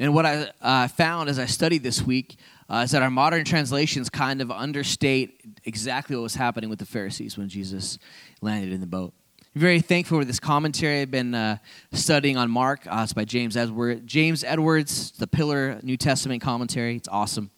And 0.00 0.14
what 0.14 0.24
I 0.24 0.50
uh, 0.62 0.88
found 0.88 1.28
as 1.28 1.38
I 1.38 1.44
studied 1.44 1.82
this 1.82 2.00
week 2.00 2.38
uh, 2.70 2.82
is 2.84 2.92
that 2.92 3.02
our 3.02 3.10
modern 3.10 3.44
translations 3.44 4.08
kind 4.08 4.40
of 4.40 4.50
understate 4.50 5.42
exactly 5.64 6.16
what 6.16 6.22
was 6.22 6.36
happening 6.36 6.70
with 6.70 6.78
the 6.78 6.86
Pharisees 6.86 7.36
when 7.36 7.48
Jesus 7.48 7.98
landed 8.40 8.72
in 8.72 8.80
the 8.80 8.86
boat. 8.86 9.12
Very 9.54 9.80
thankful 9.80 10.18
for 10.18 10.24
this 10.24 10.38
commentary 10.38 11.00
I've 11.00 11.10
been 11.10 11.34
uh, 11.34 11.56
studying 11.92 12.36
on 12.36 12.50
Mark. 12.50 12.86
Uh, 12.86 13.00
it's 13.02 13.14
by 13.14 13.24
James 13.24 13.56
Edwards. 13.56 14.02
James 14.04 14.44
Edwards, 14.44 15.12
the 15.12 15.26
Pillar 15.26 15.80
New 15.82 15.96
Testament 15.96 16.42
commentary. 16.42 16.96
It's 16.96 17.08
awesome. 17.08 17.50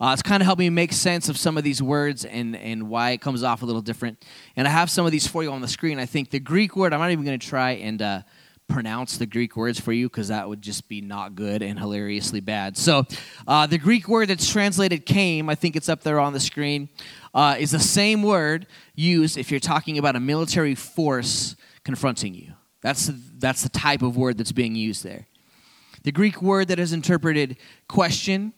Uh, 0.00 0.10
it's 0.12 0.22
kind 0.22 0.42
of 0.42 0.46
helped 0.46 0.58
me 0.58 0.68
make 0.68 0.92
sense 0.92 1.28
of 1.28 1.38
some 1.38 1.56
of 1.56 1.62
these 1.62 1.80
words 1.80 2.24
and, 2.24 2.56
and 2.56 2.88
why 2.88 3.10
it 3.10 3.20
comes 3.20 3.44
off 3.44 3.62
a 3.62 3.66
little 3.66 3.80
different. 3.80 4.24
And 4.56 4.66
I 4.66 4.70
have 4.70 4.90
some 4.90 5.06
of 5.06 5.12
these 5.12 5.28
for 5.28 5.44
you 5.44 5.52
on 5.52 5.60
the 5.60 5.68
screen. 5.68 6.00
I 6.00 6.06
think 6.06 6.30
the 6.30 6.40
Greek 6.40 6.76
word, 6.76 6.92
I'm 6.92 7.00
not 7.00 7.12
even 7.12 7.24
going 7.24 7.38
to 7.38 7.46
try 7.46 7.72
and 7.72 8.02
uh, 8.02 8.22
pronounce 8.68 9.16
the 9.16 9.26
Greek 9.26 9.56
words 9.56 9.80
for 9.80 9.92
you 9.92 10.08
because 10.08 10.28
that 10.28 10.48
would 10.48 10.62
just 10.62 10.88
be 10.88 11.00
not 11.00 11.34
good 11.34 11.62
and 11.62 11.78
hilariously 11.78 12.40
bad. 12.40 12.76
So, 12.76 13.06
uh, 13.46 13.66
the 13.66 13.78
Greek 13.78 14.06
word 14.08 14.28
that's 14.28 14.48
translated 14.48 15.06
came, 15.06 15.48
I 15.48 15.54
think 15.54 15.74
it's 15.74 15.88
up 15.88 16.02
there 16.02 16.20
on 16.20 16.32
the 16.32 16.40
screen, 16.40 16.88
uh, 17.34 17.56
is 17.58 17.70
the 17.70 17.80
same 17.80 18.22
word 18.22 18.66
used 18.94 19.38
if 19.38 19.50
you're 19.50 19.60
talking 19.60 19.98
about 19.98 20.16
a 20.16 20.20
military 20.20 20.74
force 20.74 21.56
confronting 21.82 22.34
you. 22.34 22.52
That's, 22.82 23.10
that's 23.38 23.62
the 23.62 23.68
type 23.70 24.02
of 24.02 24.16
word 24.16 24.38
that's 24.38 24.52
being 24.52 24.76
used 24.76 25.02
there. 25.02 25.26
The 26.04 26.12
Greek 26.12 26.40
word 26.40 26.68
that 26.68 26.78
is 26.78 26.92
interpreted 26.92 27.56
question, 27.88 28.52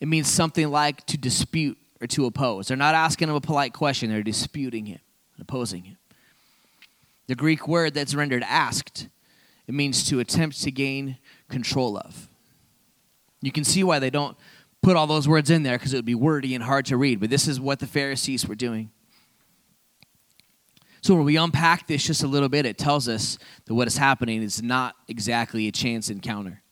it 0.00 0.08
means 0.08 0.28
something 0.28 0.68
like 0.70 1.06
to 1.06 1.16
dispute 1.16 1.78
or 2.00 2.06
to 2.08 2.26
oppose. 2.26 2.68
They're 2.68 2.76
not 2.76 2.94
asking 2.94 3.28
him 3.28 3.34
a 3.34 3.40
polite 3.40 3.72
question, 3.72 4.10
they're 4.10 4.22
disputing 4.22 4.86
him, 4.86 5.00
opposing 5.38 5.84
him. 5.84 5.96
The 7.26 7.34
Greek 7.34 7.68
word 7.68 7.94
that's 7.94 8.14
rendered 8.14 8.42
asked 8.42 9.08
it 9.68 9.74
means 9.74 10.08
to 10.08 10.18
attempt 10.18 10.60
to 10.62 10.70
gain 10.70 11.18
control 11.48 11.98
of. 11.98 12.28
You 13.42 13.52
can 13.52 13.64
see 13.64 13.84
why 13.84 13.98
they 13.98 14.10
don't 14.10 14.36
put 14.82 14.96
all 14.96 15.06
those 15.06 15.28
words 15.28 15.50
in 15.50 15.62
there 15.62 15.76
because 15.76 15.92
it 15.92 15.98
would 15.98 16.04
be 16.04 16.14
wordy 16.14 16.54
and 16.54 16.64
hard 16.64 16.86
to 16.86 16.96
read, 16.96 17.20
but 17.20 17.30
this 17.30 17.46
is 17.46 17.60
what 17.60 17.78
the 17.78 17.86
Pharisees 17.86 18.46
were 18.46 18.54
doing. 18.54 18.90
So 21.02 21.14
when 21.14 21.24
we 21.24 21.36
unpack 21.36 21.86
this 21.86 22.04
just 22.04 22.22
a 22.22 22.26
little 22.26 22.48
bit, 22.48 22.66
it 22.66 22.78
tells 22.78 23.08
us 23.08 23.38
that 23.66 23.74
what 23.74 23.86
is 23.86 23.96
happening 23.96 24.42
is 24.42 24.62
not 24.62 24.96
exactly 25.06 25.68
a 25.68 25.72
chance 25.72 26.10
encounter. 26.10 26.62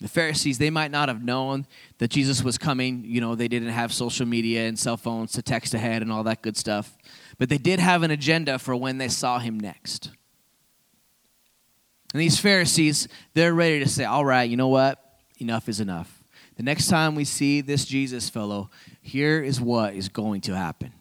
The 0.00 0.08
Pharisees, 0.08 0.58
they 0.58 0.70
might 0.70 0.90
not 0.90 1.08
have 1.08 1.22
known 1.22 1.66
that 1.98 2.08
Jesus 2.08 2.42
was 2.42 2.58
coming. 2.58 3.04
You 3.04 3.20
know, 3.20 3.34
they 3.34 3.48
didn't 3.48 3.68
have 3.68 3.92
social 3.92 4.26
media 4.26 4.66
and 4.66 4.78
cell 4.78 4.96
phones 4.96 5.32
to 5.32 5.42
text 5.42 5.74
ahead 5.74 6.02
and 6.02 6.12
all 6.12 6.24
that 6.24 6.42
good 6.42 6.56
stuff. 6.56 6.96
But 7.38 7.48
they 7.48 7.58
did 7.58 7.80
have 7.80 8.02
an 8.02 8.10
agenda 8.10 8.58
for 8.58 8.74
when 8.74 8.98
they 8.98 9.08
saw 9.08 9.38
him 9.38 9.58
next. 9.58 10.10
And 12.12 12.20
these 12.20 12.38
Pharisees, 12.38 13.08
they're 13.34 13.54
ready 13.54 13.78
to 13.80 13.88
say, 13.88 14.04
all 14.04 14.24
right, 14.24 14.48
you 14.48 14.56
know 14.56 14.68
what? 14.68 14.98
Enough 15.38 15.68
is 15.68 15.80
enough. 15.80 16.22
The 16.56 16.62
next 16.62 16.88
time 16.88 17.14
we 17.14 17.24
see 17.24 17.60
this 17.60 17.84
Jesus 17.84 18.28
fellow, 18.28 18.70
here 19.00 19.42
is 19.42 19.60
what 19.60 19.94
is 19.94 20.08
going 20.08 20.42
to 20.42 20.56
happen. 20.56 20.92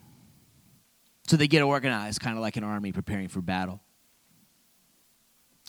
So 1.28 1.38
they 1.38 1.48
get 1.48 1.62
organized, 1.62 2.22
kind 2.22 2.38
of 2.38 2.42
like 2.42 2.58
an 2.58 2.64
army 2.64 2.92
preparing 2.92 3.28
for 3.28 3.42
battle. 3.42 3.82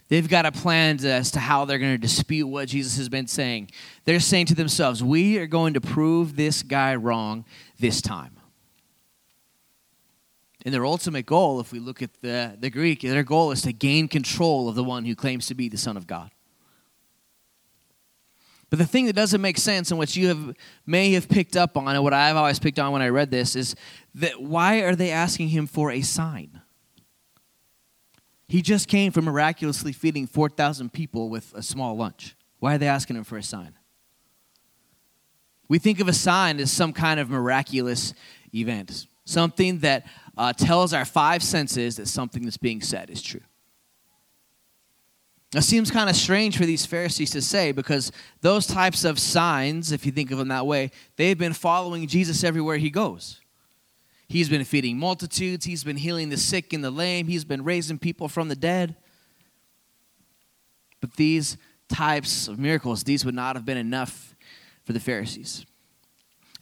They've 0.09 0.29
got 0.29 0.47
a 0.47 0.53
plan 0.53 1.05
as 1.05 1.31
to 1.33 1.41
how 1.41 1.65
they're 1.65 1.79
going 1.79 1.95
to 1.95 1.99
dispute 1.99 2.47
what 2.47 2.69
Jesus 2.69 2.97
has 2.99 3.09
been 3.09 3.27
saying. 3.27 3.71
They're 4.05 4.21
saying 4.21 4.47
to 4.47 4.55
themselves, 4.55 5.03
We 5.03 5.39
are 5.39 5.47
going 5.47 5.75
to 5.75 5.81
prove 5.81 6.37
this 6.37 6.63
guy 6.63 6.95
wrong 6.97 7.45
this 7.79 8.03
time. 8.03 8.37
And 10.65 10.73
their 10.73 10.87
ultimate 10.87 11.27
goal, 11.27 11.61
if 11.61 11.73
we 11.73 11.79
look 11.81 12.03
at 12.03 12.11
the, 12.21 12.57
the 12.59 12.71
Greek, 12.71 13.01
their 13.01 13.25
goal 13.25 13.51
is 13.51 13.63
to 13.63 13.73
gain 13.73 14.09
control 14.09 14.69
of 14.69 14.75
the 14.75 14.85
one 14.85 15.05
who 15.05 15.15
claims 15.15 15.47
to 15.47 15.55
be 15.55 15.69
the 15.69 15.77
Son 15.77 15.97
of 15.97 16.07
God. 16.07 16.31
But 18.71 18.79
the 18.79 18.87
thing 18.87 19.05
that 19.05 19.13
doesn't 19.13 19.43
make 19.43 19.59
sense 19.59 19.91
and 19.91 19.99
what 19.99 20.17
you 20.17 20.29
have 20.29 20.57
may 20.87 21.13
have 21.13 21.29
picked 21.29 21.57
up 21.57 21.77
on 21.77 21.95
and 21.95 22.03
what 22.03 22.15
I've 22.15 22.37
always 22.37 22.59
picked 22.59 22.79
on 22.79 22.91
when 22.93 23.03
I 23.03 23.09
read 23.09 23.31
this 23.31 23.55
is 23.55 23.75
that 24.15 24.41
why 24.41 24.79
are 24.79 24.97
they 24.97 25.11
asking 25.11 25.49
him 25.49 25.67
for 25.67 25.91
a 25.91 26.01
sign? 26.01 26.63
He 28.49 28.63
just 28.63 28.89
came 28.89 29.13
from 29.13 29.27
miraculously 29.27 29.93
feeding 29.93 30.27
4,000 30.27 30.91
people 30.91 31.29
with 31.29 31.53
a 31.55 31.63
small 31.63 31.97
lunch. 31.97 32.35
Why 32.61 32.77
are 32.77 32.79
they 32.79 32.89
asking 32.89 33.17
him 33.17 33.25
for 33.25 33.37
a 33.37 33.43
sign? 33.43 33.75
We 35.69 35.79
think 35.79 36.01
of 36.01 36.09
a 36.09 36.13
sign 36.13 36.59
as 36.61 36.71
some 36.73 36.93
kind 36.93 37.19
of 37.21 37.29
miraculous 37.29 38.15
event, 38.55 39.07
something 39.25 39.81
that 39.81 40.07
uh, 40.37 40.53
tells 40.53 40.93
our 40.93 41.05
five 41.05 41.43
senses 41.43 41.97
that 41.97 42.09
something 42.09 42.43
that's 42.45 42.57
being 42.57 42.81
said 42.81 43.11
is 43.11 43.23
true. 43.23 43.43
It 45.55 45.63
seems 45.63 45.91
kind 45.91 46.09
of 46.09 46.17
strange 46.17 46.57
for 46.57 46.65
these 46.65 46.87
Pharisees 46.87 47.31
to 47.33 47.43
say 47.43 47.73
because 47.73 48.11
those 48.41 48.67
types 48.67 49.05
of 49.05 49.19
signs, 49.19 49.93
if 49.93 50.07
you 50.07 50.13
think 50.13 50.31
of 50.31 50.39
them 50.39 50.49
that 50.49 50.67
way, 50.67 50.91
they've 51.17 51.37
been 51.37 51.53
following 51.53 52.07
Jesus 52.07 52.43
everywhere 52.43 52.79
he 52.79 52.89
goes. 52.89 53.41
He's 54.29 54.49
been 54.49 54.65
feeding 54.65 54.99
multitudes, 54.99 55.67
he's 55.67 55.85
been 55.85 55.99
healing 55.99 56.31
the 56.31 56.39
sick 56.39 56.73
and 56.73 56.83
the 56.83 56.91
lame, 56.91 57.27
he's 57.27 57.45
been 57.45 57.65
raising 57.65 57.99
people 57.99 58.29
from 58.29 58.49
the 58.49 58.57
dead. 58.57 58.97
But 61.03 61.17
these 61.17 61.59
types 61.89 62.49
of 62.49 62.59
miracles, 62.59 63.05
these 63.05 63.27
would 63.27 63.35
not 63.35 63.55
have 63.55 63.67
been 63.67 63.77
enough 63.77 64.35
for 64.85 64.95
the 64.95 65.01
Pharisees. 65.01 65.67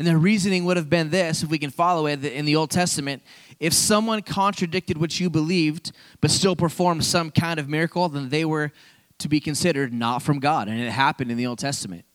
And 0.00 0.08
their 0.08 0.16
reasoning 0.16 0.64
would 0.64 0.78
have 0.78 0.88
been 0.88 1.10
this, 1.10 1.42
if 1.42 1.50
we 1.50 1.58
can 1.58 1.68
follow 1.68 2.06
it 2.06 2.24
in 2.24 2.46
the 2.46 2.56
Old 2.56 2.70
Testament 2.70 3.22
if 3.58 3.74
someone 3.74 4.22
contradicted 4.22 4.96
what 4.96 5.20
you 5.20 5.28
believed, 5.28 5.92
but 6.22 6.30
still 6.30 6.56
performed 6.56 7.04
some 7.04 7.30
kind 7.30 7.60
of 7.60 7.68
miracle, 7.68 8.08
then 8.08 8.30
they 8.30 8.46
were 8.46 8.72
to 9.18 9.28
be 9.28 9.38
considered 9.40 9.92
not 9.92 10.22
from 10.22 10.38
God. 10.38 10.68
And 10.68 10.80
it 10.80 10.90
happened 10.90 11.30
in 11.30 11.36
the 11.36 11.46
Old 11.46 11.58
Testament. 11.58 12.06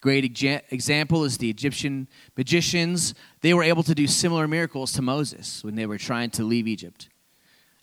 Great 0.00 0.24
example 0.24 1.22
is 1.22 1.38
the 1.38 1.48
Egyptian 1.48 2.08
magicians. 2.36 3.14
They 3.40 3.54
were 3.54 3.62
able 3.62 3.84
to 3.84 3.94
do 3.94 4.08
similar 4.08 4.48
miracles 4.48 4.92
to 4.94 5.02
Moses 5.02 5.62
when 5.62 5.76
they 5.76 5.86
were 5.86 5.98
trying 5.98 6.30
to 6.30 6.42
leave 6.42 6.66
Egypt. 6.66 7.08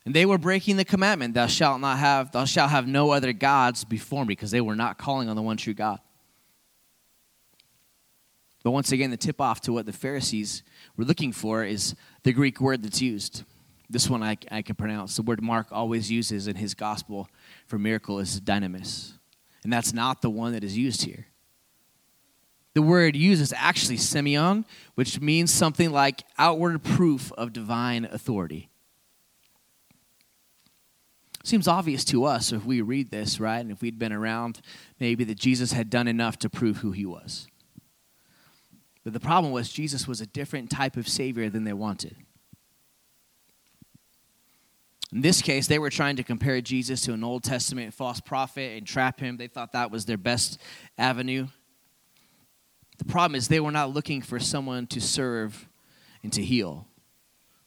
And 0.04 0.14
they 0.14 0.26
were 0.26 0.38
breaking 0.38 0.76
the 0.76 0.84
commandment, 0.84 1.34
thou 1.34 1.48
shalt 1.48 1.80
not 1.80 2.00
have, 2.00 2.34
thou 2.34 2.44
shalt 2.44 2.72
have 2.72 2.86
no 2.86 3.12
other 3.12 3.32
gods 3.32 3.86
before 3.86 4.26
me, 4.26 4.30
because 4.34 4.52
they 4.52 4.60
were 4.60 4.76
not 4.76 4.98
calling 4.98 5.30
on 5.30 5.38
the 5.38 5.42
one 5.42 5.56
true 5.56 5.74
God. 5.74 6.02
But 8.64 8.72
once 8.72 8.92
again, 8.92 9.12
the 9.12 9.18
tip 9.18 9.40
off 9.40 9.62
to 9.62 9.74
what 9.74 9.86
the 9.86 9.94
Pharisees 9.94 10.64
were 10.96 11.06
looking 11.06 11.32
for 11.32 11.64
is 11.64 11.96
the 12.24 12.34
Greek 12.34 12.60
word 12.60 12.84
that's 12.84 13.02
used. 13.02 13.44
This 13.90 14.10
one 14.10 14.24
I, 14.24 14.38
I 14.52 14.62
can 14.62 14.76
pronounce. 14.76 15.16
The 15.16 15.22
word 15.22 15.42
Mark 15.42 15.68
always 15.72 16.12
uses 16.12 16.48
in 16.48 16.56
his 16.56 16.74
gospel 16.74 17.30
for 17.66 17.78
miracle 17.78 18.20
is 18.20 18.42
dynamis. 18.42 19.14
And 19.64 19.72
that's 19.72 19.94
not 19.94 20.22
the 20.22 20.30
one 20.30 20.54
that 20.54 20.64
is 20.64 20.78
used 20.78 21.04
here. 21.04 21.28
The 22.74 22.82
word 22.82 23.16
used 23.16 23.42
is 23.42 23.54
actually 23.58 23.98
semeion, 23.98 24.66
which 24.96 25.20
means 25.20 25.52
something 25.52 25.92
like 25.92 26.24
outward 26.38 26.84
proof 26.84 27.32
of 27.34 27.54
divine 27.54 28.06
authority. 28.06 28.70
Seems 31.44 31.68
obvious 31.68 32.04
to 32.06 32.26
us 32.26 32.52
if 32.52 32.66
we 32.66 32.82
read 32.82 33.10
this, 33.10 33.40
right? 33.40 33.60
And 33.60 33.72
if 33.72 33.82
we'd 33.82 33.98
been 33.98 34.12
around, 34.12 34.62
maybe 35.00 35.24
that 35.24 35.40
Jesus 35.40 35.72
had 35.72 35.90
done 35.90 36.08
enough 36.08 36.38
to 36.40 36.50
prove 36.50 36.78
who 36.78 36.92
he 36.92 37.06
was. 37.06 37.48
But 39.08 39.14
the 39.14 39.22
problem 39.22 39.54
was, 39.54 39.70
Jesus 39.70 40.06
was 40.06 40.20
a 40.20 40.26
different 40.26 40.70
type 40.70 40.98
of 40.98 41.08
Savior 41.08 41.50
than 41.50 41.64
they 41.64 41.72
wanted. 41.72 42.18
In 45.14 45.22
this 45.22 45.42
case, 45.42 45.66
they 45.66 45.80
were 45.80 45.90
trying 45.90 46.18
to 46.18 46.24
compare 46.24 46.60
Jesus 46.60 47.00
to 47.04 47.14
an 47.14 47.24
Old 47.24 47.46
Testament 47.46 47.94
false 47.94 48.20
prophet 48.20 48.78
and 48.78 48.86
trap 48.86 49.22
him. 49.22 49.38
They 49.38 49.48
thought 49.48 49.72
that 49.72 49.92
was 49.92 50.08
their 50.08 50.18
best 50.18 50.60
avenue. 50.98 51.48
The 52.98 53.06
problem 53.06 53.36
is 53.36 53.48
they 53.48 53.62
were 53.62 53.72
not 53.72 53.94
looking 53.94 54.22
for 54.22 54.42
someone 54.42 54.88
to 54.88 55.00
serve 55.00 55.70
and 56.22 56.34
to 56.34 56.44
heal. 56.44 56.86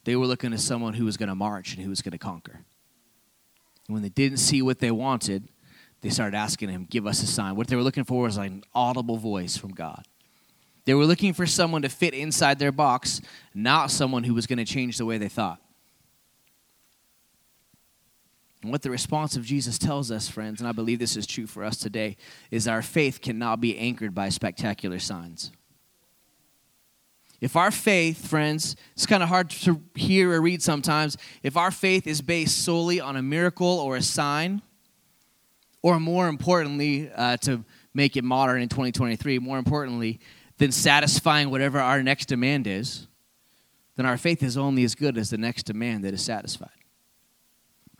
They 0.04 0.16
were 0.16 0.26
looking 0.26 0.50
to 0.50 0.58
someone 0.58 0.92
who 0.92 1.06
was 1.06 1.16
going 1.16 1.30
to 1.30 1.34
march 1.34 1.72
and 1.72 1.82
who 1.82 1.88
was 1.88 2.02
going 2.02 2.12
to 2.12 2.18
conquer. 2.18 2.66
And 3.88 3.94
when 3.94 4.02
they 4.02 4.10
didn't 4.10 4.40
see 4.40 4.60
what 4.60 4.80
they 4.80 4.90
wanted, 4.90 5.48
they 6.02 6.10
started 6.10 6.36
asking 6.36 6.68
him, 6.68 6.86
Give 6.90 7.06
us 7.06 7.22
a 7.22 7.26
sign. 7.26 7.56
What 7.56 7.68
they 7.68 7.76
were 7.76 7.82
looking 7.82 8.04
for 8.04 8.24
was 8.24 8.36
an 8.36 8.62
audible 8.74 9.16
voice 9.16 9.56
from 9.56 9.70
God. 9.70 10.04
They 10.84 10.94
were 10.94 11.04
looking 11.04 11.32
for 11.32 11.46
someone 11.46 11.82
to 11.82 11.88
fit 11.88 12.14
inside 12.14 12.58
their 12.58 12.72
box, 12.72 13.20
not 13.54 13.90
someone 13.90 14.24
who 14.24 14.34
was 14.34 14.46
going 14.46 14.58
to 14.58 14.64
change 14.64 14.98
the 14.98 15.06
way 15.06 15.18
they 15.18 15.28
thought. 15.28 15.60
And 18.62 18.70
what 18.70 18.82
the 18.82 18.90
response 18.90 19.36
of 19.36 19.44
Jesus 19.44 19.78
tells 19.78 20.10
us, 20.10 20.28
friends, 20.28 20.60
and 20.60 20.68
I 20.68 20.72
believe 20.72 20.98
this 20.98 21.16
is 21.16 21.26
true 21.26 21.46
for 21.46 21.64
us 21.64 21.78
today, 21.78 22.16
is 22.50 22.68
our 22.68 22.82
faith 22.82 23.20
cannot 23.22 23.60
be 23.60 23.78
anchored 23.78 24.14
by 24.14 24.28
spectacular 24.28 24.98
signs. 24.98 25.50
If 27.40 27.56
our 27.56 27.70
faith, 27.70 28.28
friends, 28.28 28.76
it's 28.92 29.06
kind 29.06 29.22
of 29.22 29.30
hard 29.30 29.48
to 29.50 29.80
hear 29.94 30.32
or 30.32 30.42
read 30.42 30.62
sometimes, 30.62 31.16
if 31.42 31.56
our 31.56 31.70
faith 31.70 32.06
is 32.06 32.20
based 32.20 32.62
solely 32.62 33.00
on 33.00 33.16
a 33.16 33.22
miracle 33.22 33.66
or 33.66 33.96
a 33.96 34.02
sign, 34.02 34.60
or 35.82 35.98
more 35.98 36.28
importantly, 36.28 37.10
uh, 37.16 37.38
to 37.38 37.64
make 37.94 38.18
it 38.18 38.24
modern 38.24 38.60
in 38.60 38.68
2023, 38.68 39.38
more 39.38 39.56
importantly, 39.56 40.20
than 40.60 40.70
satisfying 40.70 41.50
whatever 41.50 41.80
our 41.80 42.02
next 42.02 42.26
demand 42.26 42.68
is, 42.68 43.08
then 43.96 44.06
our 44.06 44.16
faith 44.16 44.42
is 44.42 44.56
only 44.56 44.84
as 44.84 44.94
good 44.94 45.18
as 45.18 45.30
the 45.30 45.38
next 45.38 45.64
demand 45.64 46.04
that 46.04 46.14
is 46.14 46.22
satisfied 46.22 46.70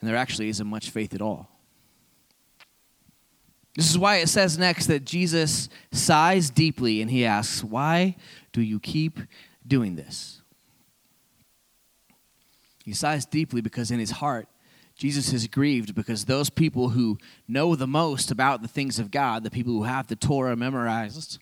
and 0.01 0.09
there 0.09 0.17
actually 0.17 0.49
isn't 0.49 0.67
much 0.67 0.91
faith 0.91 1.15
at 1.15 1.21
all. 1.21 1.49
This 3.77 3.89
is 3.89 3.99
why 3.99 4.17
it 4.17 4.29
says 4.29 4.59
next 4.59 4.87
that 4.87 5.05
Jesus 5.05 5.69
sighs 5.93 6.51
deeply 6.51 7.01
and 7.01 7.11
he 7.11 7.25
asks, 7.25 7.63
Why 7.63 8.17
do 8.53 8.63
you 8.63 8.81
keep 8.81 9.21
doing 9.67 9.97
this? 9.97 10.43
He 12.85 12.93
sighs 12.93 13.27
deeply 13.27 13.61
because 13.61 13.91
in 13.91 14.01
his 14.01 14.11
heart, 14.11 14.49
Jesus 14.97 15.33
is 15.33 15.47
grieved 15.47 15.95
because 15.95 16.25
those 16.25 16.51
people 16.51 16.91
who 16.91 17.17
know 17.47 17.75
the 17.77 17.87
most 17.87 18.31
about 18.31 18.61
the 18.61 18.69
things 18.69 18.99
of 18.99 19.11
God, 19.11 19.45
the 19.45 19.51
people 19.51 19.73
who 19.73 19.85
have 19.85 20.09
the 20.09 20.17
Torah 20.17 20.57
memorized, 20.57 21.39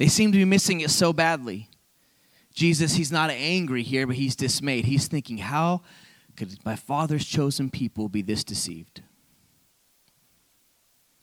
they 0.00 0.08
seem 0.08 0.32
to 0.32 0.38
be 0.38 0.46
missing 0.46 0.80
it 0.80 0.88
so 0.88 1.12
badly. 1.12 1.68
Jesus, 2.54 2.94
he's 2.94 3.12
not 3.12 3.28
angry 3.28 3.82
here, 3.82 4.06
but 4.06 4.16
he's 4.16 4.34
dismayed. 4.34 4.86
He's 4.86 5.06
thinking, 5.08 5.36
How 5.36 5.82
could 6.38 6.56
my 6.64 6.74
father's 6.74 7.26
chosen 7.26 7.68
people 7.68 8.08
be 8.08 8.22
this 8.22 8.42
deceived? 8.42 9.02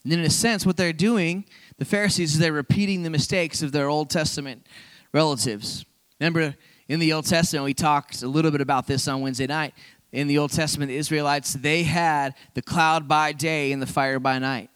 And 0.04 0.14
in 0.14 0.20
a 0.20 0.30
sense, 0.30 0.64
what 0.64 0.78
they're 0.78 0.94
doing, 0.94 1.46
the 1.80 1.86
Pharisees, 1.86 2.34
is 2.34 2.40
they're 2.40 2.54
repeating 2.54 3.02
the 3.02 3.10
mistakes 3.10 3.64
of 3.64 3.72
their 3.72 3.90
Old 3.90 4.12
Testament 4.12 4.68
relatives. 5.12 5.84
Remember, 6.20 6.56
in 6.88 7.00
the 7.00 7.14
Old 7.14 7.26
Testament, 7.26 7.66
we 7.66 7.74
talked 7.74 8.22
a 8.22 8.28
little 8.28 8.52
bit 8.52 8.62
about 8.62 8.86
this 8.86 9.08
on 9.08 9.22
Wednesday 9.22 9.48
night. 9.48 9.74
In 10.12 10.28
the 10.28 10.38
Old 10.38 10.52
Testament, 10.52 10.90
the 10.90 10.98
Israelites, 10.98 11.54
they 11.54 11.82
had 11.82 12.36
the 12.54 12.62
cloud 12.62 13.08
by 13.08 13.32
day 13.32 13.72
and 13.72 13.82
the 13.82 13.88
fire 13.88 14.20
by 14.20 14.38
night. 14.38 14.70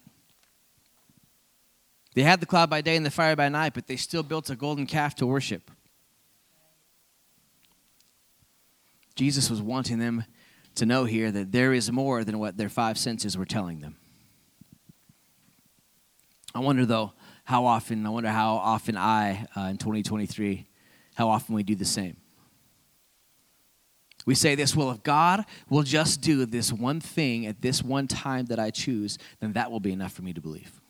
They 2.14 2.24
had 2.24 2.40
the 2.40 2.46
cloud 2.46 2.70
by 2.70 2.82
day 2.82 2.96
and 2.96 3.06
the 3.06 3.12
fire 3.12 3.36
by 3.36 3.50
night, 3.50 3.74
but 3.74 3.88
they 3.88 3.96
still 3.96 4.24
built 4.24 4.50
a 4.50 4.56
golden 4.56 4.86
calf 4.86 5.16
to 5.16 5.26
worship. 5.26 5.72
Jesus 9.16 9.50
was 9.50 9.62
wanting 9.62 10.00
them 10.00 10.26
to 10.76 10.86
know 10.86 11.06
here 11.06 11.32
that 11.32 11.52
there 11.52 11.74
is 11.74 11.92
more 11.92 12.24
than 12.24 12.40
what 12.40 12.58
their 12.58 12.70
five 12.70 12.98
senses 12.98 13.38
were 13.38 13.46
telling 13.46 13.80
them. 13.82 13.98
I 16.54 16.60
wonder, 16.60 16.86
though, 16.86 17.14
how 17.46 17.66
often, 17.66 18.06
I 18.06 18.10
wonder 18.10 18.30
how 18.30 18.56
often 18.56 18.98
I, 18.98 19.46
uh, 19.56 19.62
in 19.62 19.78
2023, 19.78 20.68
how 21.16 21.30
often 21.30 21.56
we 21.56 21.64
do 21.64 21.76
the 21.76 21.86
same. 21.86 22.18
We 24.26 24.36
say 24.36 24.56
this, 24.56 24.76
well, 24.76 24.92
if 24.92 25.02
God 25.02 25.46
will 25.70 25.84
just 25.84 26.22
do 26.22 26.46
this 26.46 26.72
one 26.72 27.00
thing 27.00 27.46
at 27.46 27.62
this 27.62 27.82
one 27.82 28.08
time 28.08 28.46
that 28.46 28.60
I 28.60 28.70
choose, 28.70 29.18
then 29.40 29.54
that 29.54 29.72
will 29.72 29.80
be 29.80 29.92
enough 29.92 30.14
for 30.14 30.22
me 30.22 30.34
to 30.34 30.42
believe. 30.42 30.81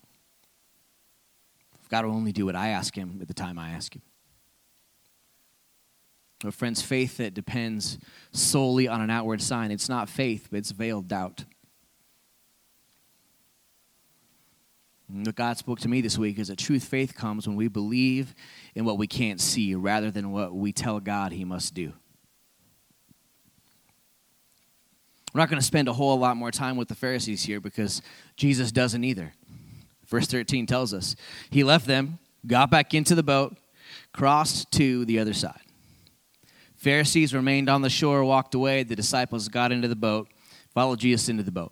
God 1.92 2.06
will 2.06 2.14
only 2.14 2.32
do 2.32 2.46
what 2.46 2.56
I 2.56 2.70
ask 2.70 2.96
Him 2.96 3.20
at 3.22 3.28
the 3.28 3.34
time 3.34 3.60
I 3.60 3.72
ask 3.72 3.94
Him. 3.94 4.02
But 6.40 6.54
friends, 6.54 6.82
faith 6.82 7.18
that 7.18 7.34
depends 7.34 8.00
solely 8.32 8.88
on 8.88 9.02
an 9.02 9.10
outward 9.10 9.42
sign, 9.42 9.70
it's 9.70 9.90
not 9.90 10.10
faith, 10.10 10.48
but 10.50 10.58
it's 10.58 10.72
veiled 10.72 11.10
doubt. 11.10 11.44
What 15.08 15.36
God 15.36 15.58
spoke 15.58 15.82
to 15.82 15.90
me 15.90 16.00
this 16.00 16.18
week 16.18 16.40
is 16.40 16.48
that 16.48 16.58
truth 16.58 16.86
faith 16.86 17.14
comes 17.14 17.46
when 17.46 17.58
we 17.58 17.68
believe 17.68 18.34
in 18.74 18.86
what 18.86 18.98
we 18.98 19.08
can't 19.08 19.42
see 19.42 19.76
rather 19.76 20.10
than 20.10 20.32
what 20.32 20.56
we 20.56 20.72
tell 20.72 21.02
God 21.02 21.34
He 21.34 21.44
must 21.44 21.74
do. 21.74 21.92
We're 25.34 25.40
not 25.40 25.50
going 25.50 25.60
to 25.60 25.66
spend 25.66 25.90
a 25.90 25.94
whole 25.94 26.18
lot 26.18 26.38
more 26.38 26.52
time 26.52 26.78
with 26.78 26.88
the 26.88 26.96
Pharisees 26.96 27.44
here 27.44 27.60
because 27.60 28.02
Jesus 28.38 28.72
doesn't 28.72 29.04
either. 29.04 29.34
Verse 30.12 30.28
13 30.28 30.68
tells 30.68 30.94
us 30.94 31.16
He 31.50 31.64
left 31.64 31.88
them, 31.88 32.20
got 32.46 32.70
back 32.70 32.94
into 32.94 33.16
the 33.16 33.24
boat, 33.24 33.58
crossed 34.14 34.72
to 34.74 35.06
the 35.06 35.18
other 35.18 35.34
side. 35.34 35.62
Pharisees 36.76 37.34
remained 37.34 37.70
on 37.70 37.82
the 37.82 37.90
shore, 37.90 38.24
walked 38.24 38.54
away. 38.54 38.84
The 38.84 38.96
disciples 38.96 39.48
got 39.48 39.72
into 39.72 39.88
the 39.88 39.96
boat, 39.96 40.28
followed 40.74 41.00
Jesus 41.00 41.30
into 41.30 41.44
the 41.44 41.52
boat. 41.52 41.72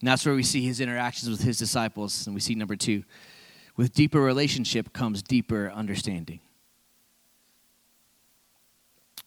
And 0.00 0.08
that's 0.08 0.26
where 0.26 0.34
we 0.34 0.42
see 0.42 0.62
his 0.62 0.80
interactions 0.80 1.30
with 1.30 1.42
his 1.42 1.58
disciples. 1.58 2.26
And 2.26 2.34
we 2.34 2.40
see 2.40 2.54
number 2.54 2.76
two 2.76 3.04
with 3.76 3.94
deeper 3.94 4.20
relationship 4.20 4.92
comes 4.92 5.22
deeper 5.22 5.70
understanding. 5.70 6.40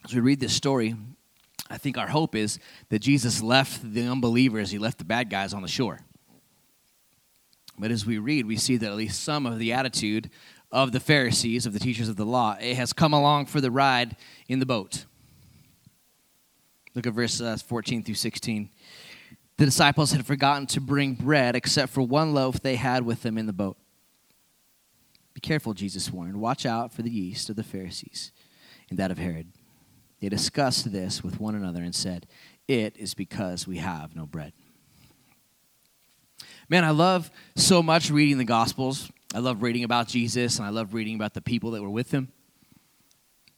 As 0.05 0.13
we 0.13 0.19
read 0.19 0.39
this 0.39 0.53
story, 0.53 0.95
I 1.69 1.77
think 1.77 1.97
our 1.97 2.07
hope 2.07 2.35
is 2.35 2.59
that 2.89 2.99
Jesus 2.99 3.41
left 3.41 3.93
the 3.93 4.05
unbelievers, 4.05 4.69
he 4.69 4.77
left 4.77 4.99
the 4.99 5.05
bad 5.05 5.29
guys 5.29 5.53
on 5.53 5.61
the 5.61 5.67
shore. 5.67 6.01
But 7.77 7.91
as 7.91 8.05
we 8.05 8.17
read, 8.17 8.45
we 8.45 8.57
see 8.57 8.77
that 8.77 8.87
at 8.87 8.95
least 8.95 9.23
some 9.23 9.45
of 9.45 9.59
the 9.59 9.73
attitude 9.73 10.29
of 10.71 10.91
the 10.91 10.99
Pharisees, 10.99 11.65
of 11.65 11.73
the 11.73 11.79
teachers 11.79 12.09
of 12.09 12.15
the 12.15 12.25
law, 12.25 12.57
it 12.59 12.75
has 12.75 12.93
come 12.93 13.13
along 13.13 13.47
for 13.47 13.61
the 13.61 13.71
ride 13.71 14.15
in 14.47 14.59
the 14.59 14.65
boat. 14.65 15.05
Look 16.95 17.07
at 17.07 17.13
verse 17.13 17.41
uh, 17.41 17.57
14 17.57 18.03
through 18.03 18.15
16. 18.15 18.69
The 19.57 19.65
disciples 19.65 20.11
had 20.11 20.25
forgotten 20.25 20.65
to 20.67 20.81
bring 20.81 21.13
bread 21.13 21.55
except 21.55 21.91
for 21.91 22.01
one 22.01 22.33
loaf 22.33 22.61
they 22.61 22.75
had 22.75 23.05
with 23.05 23.21
them 23.21 23.37
in 23.37 23.45
the 23.45 23.53
boat. 23.53 23.77
Be 25.33 25.41
careful, 25.41 25.73
Jesus 25.73 26.11
warned. 26.11 26.37
Watch 26.37 26.65
out 26.65 26.91
for 26.91 27.01
the 27.01 27.09
yeast 27.09 27.49
of 27.49 27.55
the 27.55 27.63
Pharisees 27.63 28.31
and 28.89 28.99
that 28.99 29.11
of 29.11 29.17
Herod. 29.17 29.47
They 30.21 30.29
discussed 30.29 30.91
this 30.91 31.23
with 31.23 31.39
one 31.39 31.55
another 31.55 31.83
and 31.83 31.93
said, 31.93 32.27
It 32.67 32.95
is 32.97 33.13
because 33.13 33.67
we 33.67 33.77
have 33.77 34.15
no 34.15 34.25
bread. 34.25 34.53
Man, 36.73 36.83
I 36.83 36.89
love 36.89 37.29
so 37.55 37.83
much 37.83 38.09
reading 38.09 38.39
the 38.39 38.45
Gospels. 38.45 39.11
I 39.31 39.37
love 39.37 39.61
reading 39.61 39.83
about 39.83 40.07
Jesus 40.07 40.57
and 40.57 40.65
I 40.65 40.71
love 40.71 40.95
reading 40.95 41.13
about 41.13 41.35
the 41.35 41.41
people 41.41 41.69
that 41.69 41.83
were 41.83 41.89
with 41.91 42.09
him. 42.09 42.29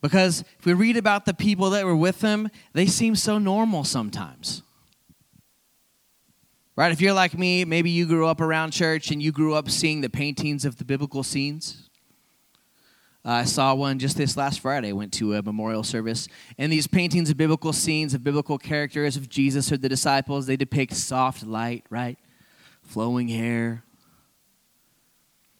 Because 0.01 0.43
if 0.59 0.65
we 0.65 0.73
read 0.73 0.97
about 0.97 1.23
the 1.23 1.33
people 1.33 1.69
that 1.69 1.85
were 1.85 1.95
with 1.95 2.19
him, 2.19 2.49
they 2.73 2.87
seem 2.87 3.15
so 3.15 3.37
normal 3.37 3.85
sometimes. 3.85 4.63
Right? 6.75 6.91
If 6.91 6.99
you're 6.99 7.13
like 7.13 7.37
me, 7.37 7.63
maybe 7.63 7.89
you 7.89 8.05
grew 8.05 8.27
up 8.27 8.41
around 8.41 8.71
church 8.71 9.11
and 9.11 9.23
you 9.23 9.31
grew 9.31 9.53
up 9.53 9.69
seeing 9.69 10.01
the 10.01 10.09
paintings 10.09 10.65
of 10.65 10.75
the 10.75 10.83
biblical 10.83 11.23
scenes. 11.23 11.89
I 13.23 13.45
saw 13.45 13.73
one 13.75 13.97
just 13.97 14.17
this 14.17 14.35
last 14.35 14.59
Friday. 14.59 14.89
I 14.89 14.91
went 14.91 15.13
to 15.13 15.35
a 15.35 15.41
memorial 15.41 15.83
service. 15.83 16.27
And 16.57 16.69
these 16.69 16.85
paintings 16.85 17.29
of 17.29 17.37
biblical 17.37 17.71
scenes, 17.71 18.13
of 18.13 18.25
biblical 18.25 18.57
characters 18.57 19.15
of 19.15 19.29
Jesus 19.29 19.71
or 19.71 19.77
the 19.77 19.87
disciples, 19.87 20.47
they 20.47 20.57
depict 20.57 20.95
soft 20.95 21.45
light, 21.45 21.85
right? 21.89 22.19
Flowing 22.85 23.27
hair. 23.27 23.83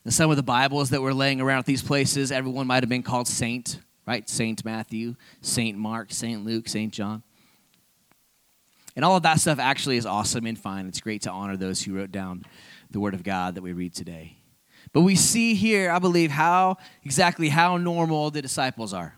And 0.03 0.13
some 0.13 0.29
of 0.29 0.37
the 0.37 0.43
Bibles 0.43 0.91
that 0.91 1.01
were 1.01 1.13
laying 1.13 1.41
around 1.41 1.59
at 1.59 1.65
these 1.65 1.81
places, 1.81 2.31
everyone 2.31 2.67
might 2.67 2.83
have 2.83 2.89
been 2.89 3.03
called 3.03 3.27
Saint, 3.27 3.79
right? 4.07 4.29
Saint 4.29 4.63
Matthew, 4.63 5.15
Saint 5.41 5.77
Mark, 5.77 6.11
Saint 6.11 6.45
Luke, 6.45 6.67
Saint 6.67 6.93
John. 6.93 7.23
And 8.95 9.03
all 9.03 9.17
of 9.17 9.23
that 9.23 9.39
stuff 9.39 9.59
actually 9.59 9.97
is 9.97 10.05
awesome 10.05 10.45
and 10.45 10.57
fine. 10.57 10.87
It's 10.87 11.01
great 11.01 11.23
to 11.23 11.31
honor 11.31 11.57
those 11.57 11.81
who 11.81 11.95
wrote 11.95 12.11
down 12.11 12.45
the 12.91 12.99
Word 12.99 13.13
of 13.13 13.23
God 13.23 13.55
that 13.55 13.61
we 13.61 13.73
read 13.73 13.93
today. 13.93 14.37
But 14.93 15.01
we 15.01 15.15
see 15.15 15.55
here, 15.55 15.91
I 15.91 15.99
believe, 15.99 16.31
how 16.31 16.77
exactly 17.03 17.49
how 17.49 17.77
normal 17.77 18.31
the 18.31 18.41
disciples 18.41 18.93
are. 18.93 19.15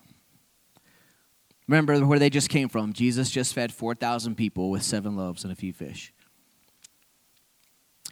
Remember 1.67 1.99
where 2.05 2.17
they 2.17 2.29
just 2.29 2.49
came 2.49 2.69
from. 2.69 2.93
Jesus 2.93 3.29
just 3.29 3.53
fed 3.53 3.73
4,000 3.73 4.35
people 4.35 4.71
with 4.71 4.83
seven 4.83 5.15
loaves 5.15 5.43
and 5.43 5.51
a 5.51 5.55
few 5.55 5.73
fish. 5.73 6.13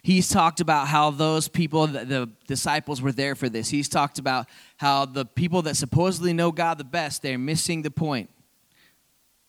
He's 0.06 0.28
talked 0.28 0.60
about 0.60 0.86
how 0.86 1.10
those 1.10 1.48
people, 1.48 1.88
the 1.88 2.30
disciples, 2.46 3.02
were 3.02 3.10
there 3.10 3.34
for 3.34 3.48
this. 3.48 3.70
He's 3.70 3.88
talked 3.88 4.20
about 4.20 4.46
how 4.76 5.04
the 5.04 5.24
people 5.24 5.62
that 5.62 5.76
supposedly 5.76 6.32
know 6.32 6.52
God 6.52 6.78
the 6.78 6.84
best, 6.84 7.22
they're 7.22 7.36
missing 7.36 7.82
the 7.82 7.90
point. 7.90 8.30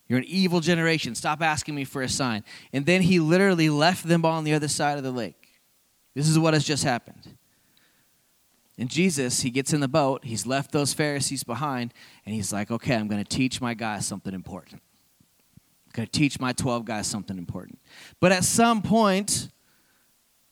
You're 0.08 0.18
an 0.18 0.26
evil 0.26 0.60
generation. 0.60 1.14
Stop 1.14 1.44
asking 1.44 1.76
me 1.76 1.84
for 1.84 2.02
a 2.02 2.10
sign. 2.10 2.44
And 2.74 2.88
then 2.88 3.04
he 3.04 3.20
literally 3.20 3.70
left 3.70 4.08
them 4.08 4.26
on 4.26 4.46
the 4.46 4.56
other 4.56 4.68
side 4.68 4.98
of 4.98 5.04
the 5.04 5.12
lake. 5.12 5.48
This 6.16 6.28
is 6.28 6.40
what 6.40 6.56
has 6.56 6.64
just 6.64 6.84
happened. 6.84 7.38
And 8.80 8.90
Jesus, 8.90 9.42
he 9.42 9.52
gets 9.52 9.74
in 9.74 9.80
the 9.80 9.88
boat, 9.88 10.26
he's 10.26 10.48
left 10.48 10.72
those 10.72 10.92
Pharisees 10.92 11.44
behind, 11.44 11.94
and 12.26 12.34
he's 12.34 12.52
like, 12.52 12.72
okay, 12.72 12.96
I'm 12.96 13.08
going 13.08 13.24
to 13.24 13.30
teach 13.30 13.62
my 13.62 13.76
guys 13.76 14.08
something 14.08 14.34
important. 14.34 14.82
I'm 15.86 15.92
going 15.94 16.08
to 16.08 16.12
teach 16.12 16.40
my 16.40 16.52
12 16.52 16.84
guys 16.84 17.06
something 17.06 17.38
important. 17.38 17.78
But 18.20 18.32
at 18.32 18.44
some 18.44 18.82
point, 18.82 19.50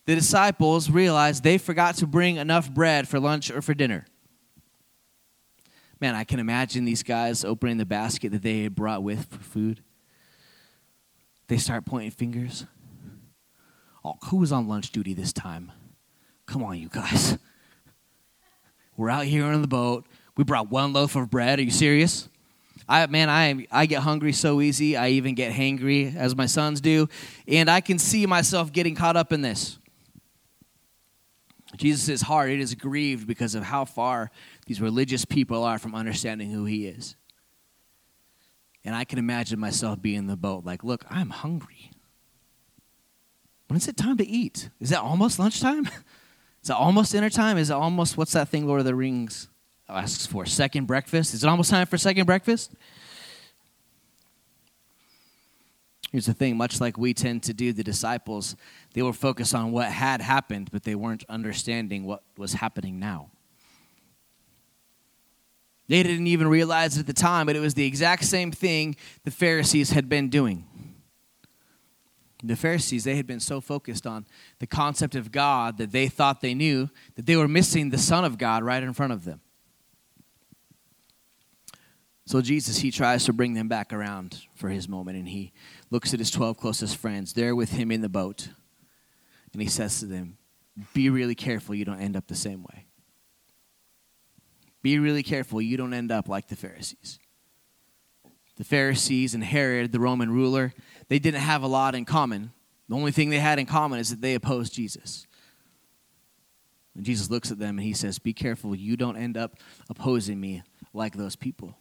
the 0.05 0.15
disciples 0.15 0.89
realized 0.89 1.43
they 1.43 1.57
forgot 1.57 1.95
to 1.95 2.07
bring 2.07 2.37
enough 2.37 2.71
bread 2.71 3.07
for 3.07 3.19
lunch 3.19 3.49
or 3.49 3.61
for 3.61 3.73
dinner. 3.73 4.05
Man, 5.99 6.15
I 6.15 6.23
can 6.23 6.39
imagine 6.39 6.85
these 6.85 7.03
guys 7.03 7.43
opening 7.45 7.77
the 7.77 7.85
basket 7.85 8.31
that 8.31 8.41
they 8.41 8.63
had 8.63 8.75
brought 8.75 9.01
with 9.01 9.25
for 9.25 9.39
food. 9.39 9.81
They 11.47 11.57
start 11.57 11.85
pointing 11.85 12.11
fingers. 12.11 12.65
Oh, 14.03 14.17
who 14.25 14.37
was 14.37 14.51
on 14.51 14.67
lunch 14.67 14.91
duty 14.91 15.13
this 15.13 15.33
time? 15.33 15.71
Come 16.45 16.63
on, 16.63 16.77
you 16.77 16.89
guys. 16.89 17.37
We're 18.97 19.09
out 19.09 19.25
here 19.25 19.45
on 19.45 19.61
the 19.61 19.67
boat. 19.67 20.05
We 20.37 20.43
brought 20.43 20.69
one 20.69 20.93
loaf 20.93 21.15
of 21.15 21.29
bread. 21.29 21.59
Are 21.59 21.63
you 21.63 21.71
serious? 21.71 22.29
I 22.87 23.07
man, 23.07 23.29
I 23.29 23.65
I 23.71 23.85
get 23.87 24.03
hungry 24.03 24.31
so 24.31 24.61
easy. 24.61 24.95
I 24.95 25.09
even 25.09 25.33
get 25.33 25.53
hangry 25.53 26.15
as 26.15 26.35
my 26.35 26.45
sons 26.45 26.81
do, 26.81 27.09
and 27.47 27.69
I 27.69 27.81
can 27.81 27.97
see 27.97 28.25
myself 28.25 28.71
getting 28.71 28.95
caught 28.95 29.15
up 29.17 29.33
in 29.33 29.41
this. 29.41 29.79
Jesus' 31.77 32.21
heart 32.21 32.49
it 32.49 32.59
is 32.59 32.75
grieved 32.75 33.27
because 33.27 33.55
of 33.55 33.63
how 33.63 33.85
far 33.85 34.31
these 34.65 34.81
religious 34.81 35.25
people 35.25 35.63
are 35.63 35.77
from 35.77 35.95
understanding 35.95 36.51
who 36.51 36.65
he 36.65 36.87
is. 36.87 37.15
And 38.83 38.95
I 38.95 39.03
can 39.03 39.17
imagine 39.17 39.59
myself 39.59 40.01
being 40.01 40.17
in 40.17 40.27
the 40.27 40.37
boat, 40.37 40.63
like, 40.63 40.83
look, 40.83 41.05
I'm 41.09 41.31
hungry. 41.31 41.91
When 43.67 43.77
is 43.77 43.87
it 43.87 43.97
time 43.97 44.17
to 44.17 44.27
eat? 44.27 44.69
Is 44.79 44.91
it 44.91 44.97
almost 44.97 45.39
lunchtime? 45.39 45.89
Is 46.63 46.71
it 46.71 46.75
almost 46.75 47.11
dinner 47.11 47.29
time? 47.29 47.59
Is 47.59 47.69
it 47.69 47.73
almost, 47.73 48.17
what's 48.17 48.33
that 48.33 48.49
thing 48.49 48.65
Lord 48.65 48.79
of 48.79 48.87
the 48.87 48.95
Rings 48.95 49.49
asks 49.87 50.25
for? 50.25 50.47
Second 50.47 50.87
breakfast? 50.87 51.35
Is 51.35 51.43
it 51.43 51.47
almost 51.47 51.69
time 51.69 51.85
for 51.85 51.95
second 51.95 52.25
breakfast? 52.25 52.71
Here's 56.11 56.27
the 56.27 56.33
thing 56.33 56.55
much 56.55 56.79
like 56.79 56.97
we 56.97 57.13
tend 57.13 57.43
to 57.43 57.53
do, 57.53 57.73
the 57.73 57.83
disciples, 57.83 58.55
they 58.93 59.01
were 59.01 59.13
focused 59.13 59.53
on 59.53 59.71
what 59.71 59.91
had 59.91 60.21
happened, 60.21 60.69
but 60.71 60.83
they 60.83 60.95
weren't 60.95 61.25
understanding 61.27 62.05
what 62.05 62.23
was 62.37 62.53
happening 62.53 62.99
now. 62.99 63.31
They 65.87 66.01
didn't 66.03 66.27
even 66.27 66.47
realize 66.47 66.97
it 66.97 67.01
at 67.01 67.07
the 67.07 67.13
time, 67.13 67.45
but 67.45 67.55
it 67.55 67.59
was 67.59 67.73
the 67.75 67.85
exact 67.85 68.23
same 68.25 68.51
thing 68.51 68.95
the 69.23 69.31
Pharisees 69.31 69.91
had 69.91 70.09
been 70.09 70.29
doing. 70.29 70.65
The 72.43 72.55
Pharisees, 72.55 73.03
they 73.03 73.15
had 73.15 73.27
been 73.27 73.39
so 73.39 73.59
focused 73.59 74.05
on 74.05 74.25
the 74.59 74.67
concept 74.67 75.15
of 75.15 75.31
God 75.31 75.77
that 75.77 75.91
they 75.91 76.07
thought 76.07 76.41
they 76.41 76.53
knew 76.53 76.89
that 77.15 77.25
they 77.25 77.35
were 77.35 77.47
missing 77.47 77.89
the 77.89 77.97
Son 77.97 78.23
of 78.23 78.37
God 78.37 78.63
right 78.63 78.83
in 78.83 78.93
front 78.93 79.13
of 79.13 79.25
them. 79.25 79.41
So 82.27 82.41
Jesus, 82.41 82.77
he 82.79 82.89
tries 82.89 83.25
to 83.25 83.33
bring 83.33 83.53
them 83.53 83.67
back 83.67 83.93
around 83.93 84.41
for 84.55 84.69
his 84.69 84.89
moment, 84.89 85.17
and 85.17 85.27
he 85.27 85.53
looks 85.89 86.13
at 86.13 86.19
his 86.19 86.31
12 86.31 86.57
closest 86.57 86.97
friends. 86.97 87.33
They're 87.33 87.55
with 87.55 87.71
him 87.71 87.91
in 87.91 88.01
the 88.01 88.09
boat, 88.09 88.49
and 89.53 89.61
he 89.61 89.67
says 89.67 89.99
to 89.99 90.05
them, 90.05 90.37
Be 90.93 91.09
really 91.09 91.35
careful 91.35 91.75
you 91.75 91.85
don't 91.85 92.01
end 92.01 92.15
up 92.15 92.27
the 92.27 92.35
same 92.35 92.63
way. 92.63 92.85
Be 94.81 94.99
really 94.99 95.23
careful 95.23 95.61
you 95.61 95.77
don't 95.77 95.93
end 95.93 96.11
up 96.11 96.27
like 96.27 96.47
the 96.47 96.55
Pharisees. 96.55 97.19
The 98.57 98.63
Pharisees 98.63 99.33
and 99.33 99.43
Herod, 99.43 99.91
the 99.91 99.99
Roman 99.99 100.31
ruler, 100.31 100.73
they 101.07 101.19
didn't 101.19 101.41
have 101.41 101.63
a 101.63 101.67
lot 101.67 101.95
in 101.95 102.05
common. 102.05 102.51
The 102.87 102.95
only 102.95 103.11
thing 103.11 103.29
they 103.29 103.39
had 103.39 103.59
in 103.59 103.65
common 103.65 103.99
is 103.99 104.11
that 104.11 104.21
they 104.21 104.35
opposed 104.35 104.73
Jesus. 104.73 105.27
And 106.95 107.03
Jesus 107.03 107.29
looks 107.29 107.51
at 107.51 107.59
them 107.59 107.77
and 107.77 107.85
he 107.85 107.93
says, 107.93 108.19
Be 108.19 108.33
careful 108.33 108.75
you 108.75 108.95
don't 108.95 109.17
end 109.17 109.37
up 109.37 109.57
opposing 109.89 110.39
me 110.39 110.63
like 110.93 111.15
those 111.15 111.35
people. 111.35 111.75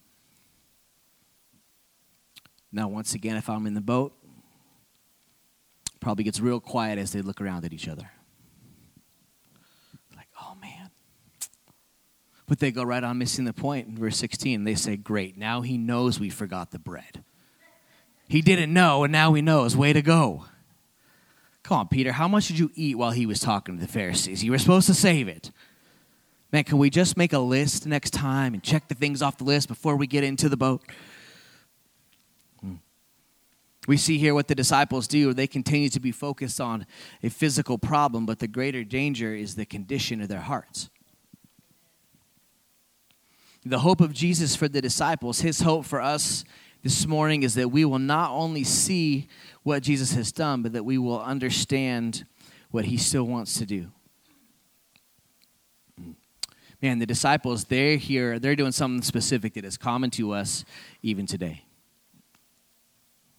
Now, 2.75 2.89
once 2.89 3.15
again, 3.15 3.37
if 3.37 3.49
I'm 3.49 3.67
in 3.67 3.75
the 3.75 3.81
boat, 3.81 4.13
probably 6.01 6.25
gets 6.25 6.41
real 6.41 6.59
quiet 6.59 6.99
as 6.99 7.13
they 7.13 7.23
look 7.23 7.41
around 7.41 7.65
at 7.65 7.73
each 7.73 7.87
other. 7.87 8.11
Like, 10.17 10.27
oh 10.43 10.57
man. 10.61 10.91
But 12.49 12.59
they 12.59 12.73
go 12.73 12.83
right 12.83 13.03
on 13.05 13.17
missing 13.17 13.45
the 13.45 13.53
point 13.53 13.87
in 13.87 13.97
verse 13.97 14.17
16. 14.17 14.65
They 14.65 14.75
say, 14.75 14.97
Great, 14.97 15.39
now 15.39 15.61
he 15.61 15.79
knows 15.79 16.19
we 16.19 16.31
forgot 16.31 16.73
the 16.73 16.81
bread. 16.81 17.23
He 18.29 18.43
didn't 18.43 18.73
know, 18.73 19.05
and 19.05 19.13
now 19.13 19.33
he 19.35 19.41
knows. 19.41 19.77
Way 19.77 19.93
to 19.93 20.03
go. 20.03 20.47
Come 21.63 21.79
on, 21.79 21.89
Peter, 21.89 22.11
how 22.11 22.27
much 22.27 22.49
did 22.49 22.59
you 22.59 22.73
eat 22.75 22.99
while 22.99 23.13
he 23.13 23.25
was 23.25 23.39
talking 23.39 23.77
to 23.77 23.81
the 23.81 23.91
Pharisees? 23.91 24.43
You 24.43 24.51
were 24.51 24.59
supposed 24.59 24.89
to 24.89 24.95
save 24.95 25.29
it. 25.29 25.53
Man, 26.51 26.65
can 26.65 26.79
we 26.79 26.91
just 26.91 27.17
make 27.17 27.33
a 27.33 27.39
list 27.39 27.87
next 27.87 28.11
time 28.11 28.53
and 28.53 28.63
check 28.63 28.89
the 28.89 28.95
things 28.97 29.23
off 29.23 29.39
the 29.39 29.45
list 29.45 29.69
before 29.69 29.97
we 29.97 30.09
get 30.09 30.25
into 30.25 30.49
the 30.49 30.57
boat? 30.57 30.83
We 33.87 33.97
see 33.97 34.19
here 34.19 34.35
what 34.35 34.49
the 34.49 34.55
disciples 34.55 35.07
do. 35.07 35.35
They 35.35 35.47
continue 35.47 35.91
to 35.91 36.01
be 36.01 36.13
focused 36.13 36.61
on 36.61 36.87
a 37.23 37.29
physical 37.29 37.79
problem, 37.79 38.25
but 38.25 38.39
the 38.39 38.49
greater 38.49 38.83
danger 38.83 39.35
is 39.35 39.57
the 39.57 39.67
condition 39.67 40.21
of 40.21 40.29
their 40.29 40.41
hearts 40.41 40.89
the 43.65 43.79
hope 43.79 44.01
of 44.01 44.13
Jesus 44.13 44.55
for 44.55 44.69
the 44.69 44.83
disciples, 44.83 45.41
his 45.41 45.61
hope 45.61 45.87
for 45.87 46.01
us 46.01 46.45
this 46.83 47.07
morning 47.07 47.43
is 47.43 47.55
that 47.55 47.71
we 47.71 47.85
will 47.85 47.99
not 47.99 48.31
only 48.31 48.63
see 48.63 49.27
what 49.63 49.83
Jesus 49.83 50.15
has 50.15 50.33
done, 50.33 50.63
but 50.63 50.75
that 50.75 50.85
we 50.85 50.99
will 50.99 51.21
understand 51.21 52.27
what 52.71 52.85
he 52.85 52.99
still 52.99 53.25
wants 53.25 53.59
to 53.59 53.65
do. 53.65 53.91
Man, 56.83 56.99
the 56.99 57.07
disciples, 57.07 57.65
they're 57.65 57.97
here, 57.97 58.39
they're 58.39 58.57
doing 58.57 58.73
something 58.73 59.01
specific 59.01 59.55
that 59.55 59.65
is 59.65 59.79
common 59.79 60.11
to 60.11 60.33
us 60.33 60.67
even 61.03 61.25
today. 61.25 61.65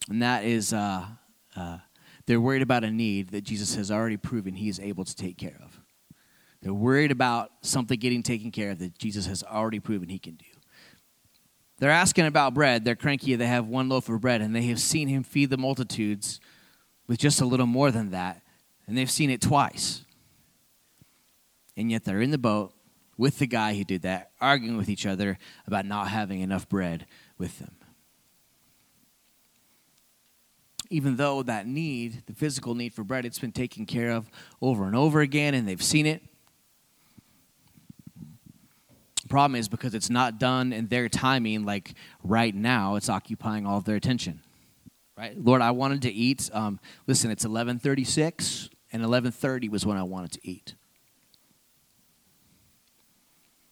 And 0.10 0.22
that 0.22 0.44
is, 0.44 0.74
uh, 0.74 1.06
uh, 1.56 1.78
they're 2.26 2.42
worried 2.42 2.62
about 2.62 2.84
a 2.84 2.92
need 2.92 3.30
that 3.30 3.44
Jesus 3.44 3.76
has 3.76 3.92
already 3.92 4.18
proven 4.18 4.56
he 4.56 4.70
is 4.70 4.80
able 4.80 5.04
to 5.06 5.16
take 5.16 5.38
care 5.38 5.60
of. 5.64 5.80
They're 6.62 6.74
worried 6.74 7.12
about 7.12 7.52
something 7.62 8.00
getting 8.00 8.24
taken 8.24 8.52
care 8.52 8.72
of 8.72 8.80
that 8.80 8.98
Jesus 8.98 9.28
has 9.28 9.44
already 9.44 9.80
proven 9.80 10.10
he 10.10 10.20
can 10.20 10.36
do. 10.36 10.46
They're 11.78 11.92
asking 11.92 12.26
about 12.26 12.54
bread. 12.54 12.86
They're 12.86 12.96
cranky. 12.96 13.36
They 13.36 13.48
have 13.48 13.68
one 13.68 13.90
loaf 13.90 14.10
of 14.10 14.22
bread, 14.22 14.42
and 14.42 14.56
they 14.56 14.64
have 14.64 14.80
seen 14.80 15.08
him 15.08 15.24
feed 15.24 15.50
the 15.50 15.58
multitudes 15.58 16.40
with 17.08 17.20
just 17.20 17.42
a 17.42 17.46
little 17.46 17.66
more 17.68 17.92
than 17.92 18.12
that. 18.12 18.42
And 18.88 18.98
they've 18.98 19.12
seen 19.12 19.30
it 19.30 19.42
twice. 19.42 20.06
And 21.76 21.92
yet 21.92 22.06
they're 22.06 22.22
in 22.22 22.32
the 22.32 22.38
boat 22.38 22.74
with 23.18 23.40
the 23.40 23.48
guy 23.48 23.76
who 23.76 23.84
did 23.84 24.04
that, 24.04 24.32
arguing 24.40 24.78
with 24.78 24.90
each 24.90 25.06
other 25.06 25.38
about 25.68 25.86
not 25.86 26.08
having 26.08 26.42
enough 26.42 26.68
bread 26.70 27.06
with 27.38 27.60
them. 27.60 27.76
Even 30.90 31.16
though 31.16 31.44
that 31.44 31.68
need, 31.68 32.24
the 32.26 32.34
physical 32.34 32.76
need 32.76 32.94
for 32.94 33.04
bread, 33.04 33.26
it's 33.26 33.40
been 33.40 33.52
taken 33.52 33.86
care 33.86 34.12
of 34.12 34.30
over 34.62 34.86
and 34.86 34.96
over 34.96 35.22
again, 35.22 35.54
and 35.54 35.68
they've 35.68 35.82
seen 35.82 36.06
it. 36.06 36.22
Problem 39.28 39.56
is 39.60 39.68
because 39.68 39.96
it's 39.96 40.10
not 40.10 40.40
done 40.40 40.72
in 40.72 40.88
their 40.88 41.10
timing, 41.10 41.66
like 41.66 41.96
right 42.24 42.54
now, 42.54 42.96
it's 42.96 43.10
occupying 43.10 43.66
all 43.66 43.80
of 43.80 43.86
their 43.86 43.96
attention. 43.96 44.42
Right, 45.18 45.36
Lord, 45.38 45.62
I 45.62 45.72
wanted 45.72 46.04
to 46.04 46.12
eat. 46.12 46.50
Um, 46.54 46.80
listen, 47.08 47.32
it's 47.32 47.46
eleven 47.46 47.80
thirty-six, 47.80 48.70
and 48.92 49.02
eleven 49.02 49.32
thirty 49.32 49.70
was 49.70 49.86
when 49.86 49.98
I 49.98 50.04
wanted 50.04 50.34
to 50.34 50.48
eat 50.48 50.76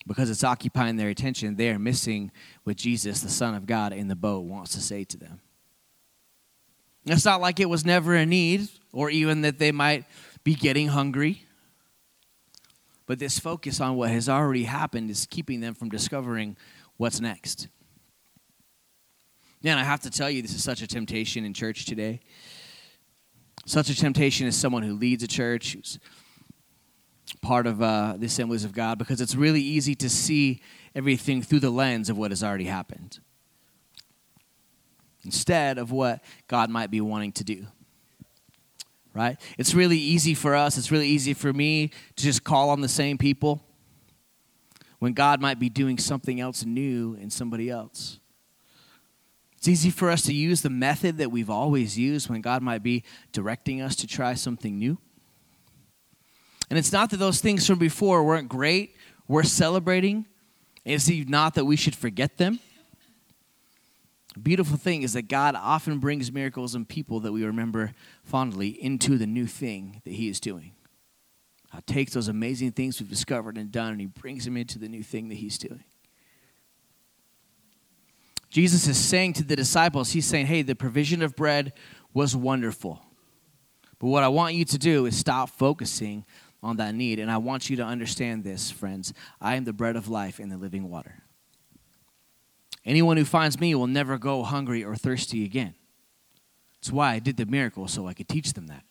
because 0.08 0.30
it's 0.30 0.44
occupying 0.44 0.98
their 0.98 1.10
attention, 1.10 1.56
they 1.56 1.70
are 1.70 1.80
missing 1.80 2.32
what 2.64 2.78
Jesus, 2.78 3.22
the 3.22 3.30
Son 3.30 3.56
of 3.56 3.66
God, 3.66 3.94
in 3.94 4.08
the 4.08 4.16
boat 4.16 4.42
wants 4.42 4.74
to 4.74 4.82
say 4.82 5.04
to 5.06 5.18
them. 5.18 5.40
It's 7.06 7.26
not 7.26 7.42
like 7.42 7.60
it 7.60 7.70
was 7.70 7.86
never 7.86 8.16
a 8.16 8.26
need 8.26 8.70
or 8.92 9.10
even 9.10 9.42
that 9.42 9.60
they 9.60 9.72
might 9.72 10.06
be 10.44 10.56
getting 10.56 10.88
hungry. 10.88 11.46
But 13.06 13.20
this 13.20 13.40
focus 13.40 13.82
on 13.82 13.96
what 13.96 14.10
has 14.12 14.30
already 14.30 14.64
happened 14.64 15.10
is 15.10 15.26
keeping 15.26 15.60
them 15.60 15.74
from 15.74 15.90
discovering 15.90 16.56
what's 16.98 17.20
next. 17.20 17.68
Man, 19.62 19.78
I 19.78 19.84
have 19.84 20.02
to 20.02 20.10
tell 20.10 20.30
you, 20.30 20.42
this 20.42 20.54
is 20.54 20.64
such 20.64 20.82
a 20.82 20.88
temptation 20.88 21.46
in 21.46 21.54
church 21.54 21.86
today. 21.86 22.22
Such 23.66 23.90
a 23.90 23.96
temptation 23.96 24.48
as 24.48 24.56
someone 24.56 24.84
who 24.84 24.94
leads 24.94 25.24
a 25.24 25.28
church, 25.28 25.74
who's 25.74 26.00
part 27.42 27.68
of 27.68 27.82
uh, 27.82 28.16
the 28.18 28.26
assemblies 28.26 28.64
of 28.64 28.74
God 28.74 28.98
because 28.98 29.20
it's 29.20 29.36
really 29.36 29.62
easy 29.62 29.96
to 29.96 30.10
see 30.10 30.62
everything 30.96 31.42
through 31.42 31.60
the 31.60 31.70
lens 31.70 32.10
of 32.10 32.18
what 32.18 32.32
has 32.32 32.44
already 32.44 32.66
happened 32.66 33.20
instead 35.26 35.78
of 35.78 35.92
what 35.92 36.24
God 36.48 36.70
might 36.70 36.92
be 36.92 37.02
wanting 37.02 37.32
to 37.34 37.44
do. 37.44 37.66
Right? 39.14 39.40
It's 39.58 39.74
really 39.76 39.98
easy 39.98 40.34
for 40.34 40.56
us, 40.56 40.78
it's 40.78 40.92
really 40.92 41.08
easy 41.08 41.34
for 41.34 41.54
me 41.54 41.92
to 42.16 42.24
just 42.24 42.44
call 42.44 42.70
on 42.70 42.82
the 42.82 42.90
same 42.90 43.18
people 43.18 43.64
when 45.00 45.14
God 45.14 45.42
might 45.42 45.60
be 45.60 45.70
doing 45.70 45.98
something 45.98 46.40
else 46.40 46.66
new 46.66 47.16
in 47.16 47.30
somebody 47.30 47.70
else. 47.70 48.20
It's 49.58 49.68
easy 49.68 49.92
for 49.92 50.10
us 50.10 50.24
to 50.24 50.34
use 50.34 50.62
the 50.62 50.70
method 50.70 51.20
that 51.20 51.32
we've 51.32 51.50
always 51.50 51.98
used 51.98 52.30
when 52.30 52.42
God 52.42 52.62
might 52.62 52.84
be 52.84 53.04
directing 53.32 53.82
us 53.82 53.96
to 53.98 54.08
try 54.08 54.34
something 54.34 54.78
new. 54.78 54.98
And 56.70 56.80
it's 56.80 56.92
not 56.92 57.12
that 57.12 57.18
those 57.18 57.40
things 57.40 57.68
from 57.68 57.80
before 57.80 58.24
weren't 58.24 58.50
great, 58.50 58.96
we're 59.28 59.44
celebrating. 59.44 60.26
It's 60.84 61.10
not 61.10 61.54
that 61.54 61.66
we 61.66 61.76
should 61.76 61.96
forget 61.96 62.38
them. 62.38 62.60
Beautiful 64.42 64.78
thing 64.78 65.04
is 65.04 65.14
that 65.14 65.28
God 65.28 65.56
often 65.56 66.00
brings 66.00 66.32
miracles 66.32 66.74
and 66.76 66.88
people 66.88 67.20
that 67.22 67.32
we 67.32 67.44
remember 67.46 67.94
fondly 68.24 68.70
into 68.70 69.18
the 69.18 69.28
new 69.28 69.46
thing 69.46 70.02
that 70.06 70.14
He 70.14 70.28
is 70.28 70.40
doing. 70.40 70.74
God 71.72 71.86
takes 71.86 72.14
those 72.14 72.28
amazing 72.28 72.72
things 72.72 73.00
we've 73.00 73.10
discovered 73.10 73.58
and 73.58 73.72
done 73.72 73.92
and 73.92 74.02
He 74.02 74.08
brings 74.08 74.46
them 74.46 74.58
into 74.58 74.80
the 74.80 74.90
new 74.90 75.04
thing 75.04 75.30
that 75.30 75.36
He's 75.36 75.58
doing. 75.58 75.84
Jesus 78.50 78.88
is 78.88 78.98
saying 78.98 79.34
to 79.34 79.44
the 79.44 79.56
disciples, 79.56 80.12
He's 80.12 80.28
saying, 80.28 80.48
hey, 80.48 80.62
the 80.62 80.76
provision 80.76 81.22
of 81.22 81.36
bread 81.36 81.74
was 82.14 82.36
wonderful. 82.36 83.02
But 84.00 84.08
what 84.08 84.24
I 84.24 84.28
want 84.28 84.56
you 84.56 84.66
to 84.66 84.78
do 84.78 85.06
is 85.06 85.18
stop 85.18 85.50
focusing 85.50 86.26
on 86.62 86.78
that 86.78 86.96
need. 86.96 87.20
And 87.20 87.32
I 87.32 87.38
want 87.38 87.70
you 87.70 87.78
to 87.78 87.84
understand 87.84 88.44
this, 88.44 88.72
friends. 88.72 89.14
I 89.40 89.56
am 89.56 89.64
the 89.64 89.74
bread 89.74 89.96
of 89.96 90.08
life 90.08 90.40
and 90.40 90.52
the 90.52 90.58
living 90.58 90.90
water. 90.90 91.23
Anyone 92.86 93.18
who 93.18 93.26
finds 93.26 93.60
me 93.60 93.74
will 93.76 93.88
never 93.88 94.18
go 94.18 94.44
hungry 94.44 94.84
or 94.84 94.96
thirsty 94.96 95.46
again. 95.46 95.76
That's 96.76 96.92
why 96.92 97.14
I 97.14 97.20
did 97.20 97.38
the 97.38 97.46
miracle, 97.46 97.88
so 97.88 98.08
I 98.08 98.14
could 98.14 98.28
teach 98.28 98.54
them 98.54 98.68
that. 98.68 98.84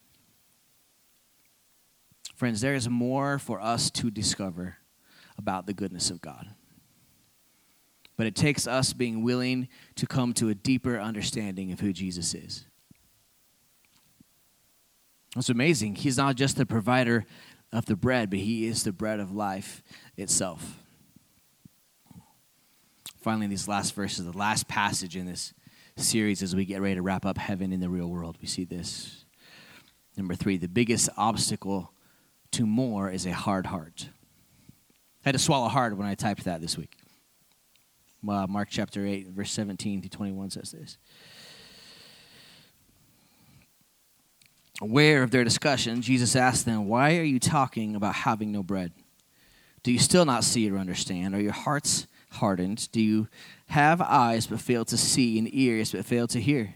Friends, 2.35 2.61
there 2.61 2.75
is 2.75 2.89
more 2.89 3.39
for 3.39 3.61
us 3.61 3.91
to 3.91 4.11
discover 4.11 4.79
about 5.37 5.67
the 5.67 5.75
goodness 5.75 6.11
of 6.11 6.21
God. 6.21 6.49
But 8.17 8.27
it 8.27 8.35
takes 8.35 8.67
us 8.67 8.93
being 8.93 9.23
willing 9.23 9.69
to 9.97 10.07
come 10.07 10.33
to 10.35 10.49
a 10.49 10.55
deeper 10.55 10.99
understanding 10.99 11.73
of 11.73 11.81
who 11.81 11.93
Jesus 11.93 12.35
is. 12.35 12.67
It's 15.37 15.49
amazing. 15.49 15.97
He's 15.97 16.19
not 16.19 16.37
just 16.37 16.57
the 16.57 16.67
provider 16.67 17.25
of 17.73 17.87
the 17.87 17.97
bread, 17.97 18.31
but 18.31 18.39
He 18.39 18.67
is 18.67 18.85
the 18.85 18.93
bread 18.93 19.21
of 19.21 19.33
life 19.33 19.83
itself. 20.17 20.82
Finally, 23.23 23.47
these 23.47 23.69
last 23.69 23.95
verses, 23.95 24.25
the 24.25 24.37
last 24.37 24.67
passage 24.67 25.17
in 25.17 25.27
this 25.27 25.55
series 25.97 26.43
as 26.43 26.57
we 26.57 26.65
get 26.65 26.81
ready 26.81 26.97
to 26.97 27.03
wrap 27.03 27.25
up 27.25 27.39
heaven 27.39 27.73
in 27.73 27.79
the 27.79 27.89
real 27.89 28.09
world, 28.09 28.37
we 28.43 28.49
see 28.49 28.65
this. 28.65 29.25
Number 30.17 30.35
three, 30.35 30.57
the 30.57 30.69
biggest 30.69 31.09
obstacle 31.17 31.93
to 32.51 32.67
more 32.67 33.11
is 33.11 33.25
a 33.25 33.33
hard 33.33 33.67
heart. 33.67 34.09
I 35.25 35.29
had 35.29 35.33
to 35.35 35.39
swallow 35.39 35.69
hard 35.69 35.97
when 35.97 36.09
I 36.09 36.17
typed 36.17 36.45
that 36.45 36.61
this 36.61 36.77
week. 36.77 36.97
Uh, 38.29 38.49
Mark 38.49 38.69
chapter 38.69 39.07
8, 39.07 39.29
verse 39.29 39.53
17 39.53 40.03
to 40.03 40.09
21 40.09 40.51
says 40.51 40.73
this. 40.73 40.99
Aware 44.81 45.23
of 45.23 45.31
their 45.31 45.45
discussion, 45.45 46.03
Jesus 46.03 46.35
asked 46.35 46.67
them, 46.67 46.89
Why 46.89 47.19
are 47.19 47.23
you 47.23 47.39
talking 47.39 47.95
about 47.95 48.17
having 48.17 48.51
no 48.51 48.65
bread? 48.65 48.93
Do 49.85 49.93
you 49.93 50.01
still 50.01 50.25
not 50.25 50.43
see 50.43 50.69
or 50.69 50.77
understand? 50.77 51.37
Are 51.37 51.41
your 51.41 51.53
hearts 51.53 52.09
hardened? 52.33 52.91
Do 52.93 53.01
you 53.01 53.29
have 53.67 54.01
eyes 54.01 54.47
but 54.47 54.61
fail 54.61 54.85
to 54.87 54.97
see 54.97 55.39
and 55.39 55.49
ears 55.53 55.93
but 55.93 56.05
fail 56.05 56.27
to 56.29 56.41
hear? 56.41 56.75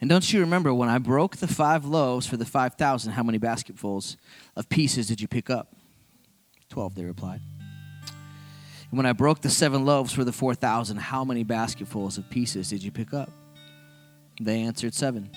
And 0.00 0.10
don't 0.10 0.32
you 0.32 0.40
remember 0.40 0.74
when 0.74 0.88
I 0.88 0.98
broke 0.98 1.36
the 1.36 1.46
five 1.46 1.84
loaves 1.84 2.26
for 2.26 2.36
the 2.36 2.44
5,000, 2.44 3.12
how 3.12 3.22
many 3.22 3.38
basketfuls 3.38 4.16
of 4.56 4.68
pieces 4.68 5.06
did 5.06 5.20
you 5.20 5.28
pick 5.28 5.48
up? 5.48 5.76
Twelve, 6.68 6.94
they 6.94 7.04
replied. 7.04 7.40
And 8.90 8.98
when 8.98 9.06
I 9.06 9.12
broke 9.12 9.42
the 9.42 9.50
seven 9.50 9.84
loaves 9.84 10.12
for 10.12 10.24
the 10.24 10.32
4,000, 10.32 10.96
how 10.96 11.24
many 11.24 11.44
basketfuls 11.44 12.18
of 12.18 12.28
pieces 12.30 12.70
did 12.70 12.82
you 12.82 12.90
pick 12.90 13.14
up? 13.14 13.30
They 14.40 14.62
answered, 14.62 14.94
Seven 14.94 15.30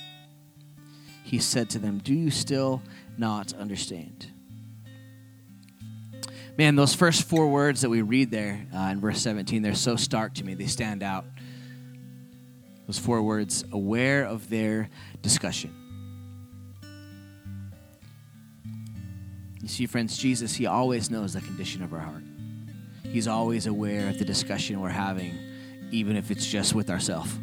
he 1.25 1.39
said 1.39 1.71
to 1.71 1.79
them, 1.79 1.97
Do 1.97 2.13
you 2.13 2.29
still 2.29 2.83
not 3.17 3.51
understand? 3.53 4.27
Man, 6.57 6.77
those 6.77 6.95
first 6.95 7.23
four 7.23 7.47
words 7.47 7.81
that 7.81 7.89
we 7.89 8.01
read 8.01 8.31
there 8.31 8.65
uh, 8.73 8.83
in 8.83 9.01
verse 9.01 9.21
17, 9.21 9.61
they're 9.61 9.75
so 9.75 9.97
stark 9.97 10.33
to 10.35 10.45
me. 10.45 10.53
They 10.53 10.67
stand 10.67 11.03
out. 11.03 11.25
Those 12.87 12.97
four 12.97 13.21
words, 13.21 13.65
aware 13.73 14.25
of 14.25 14.49
their 14.49 14.89
discussion. 15.21 15.73
You 19.61 19.67
see, 19.67 19.85
friends, 19.85 20.17
Jesus, 20.17 20.55
He 20.55 20.65
always 20.65 21.09
knows 21.09 21.33
the 21.33 21.41
condition 21.41 21.83
of 21.83 21.91
our 21.91 21.99
heart. 21.99 22.23
He's 23.03 23.27
always 23.27 23.67
aware 23.67 24.07
of 24.07 24.17
the 24.17 24.25
discussion 24.25 24.79
we're 24.79 24.89
having, 24.89 25.37
even 25.91 26.15
if 26.15 26.31
it's 26.31 26.45
just 26.45 26.73
with 26.73 26.89
ourselves. 26.89 27.37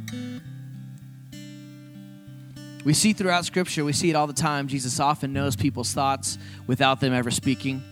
We 2.84 2.94
see 2.94 3.12
throughout 3.12 3.44
Scripture, 3.44 3.84
we 3.84 3.92
see 3.92 4.08
it 4.08 4.16
all 4.16 4.26
the 4.26 4.32
time. 4.32 4.68
Jesus 4.68 4.98
often 5.00 5.32
knows 5.32 5.54
people's 5.54 5.92
thoughts 5.92 6.38
without 6.66 7.00
them 7.00 7.12
ever 7.12 7.30
speaking. 7.30 7.82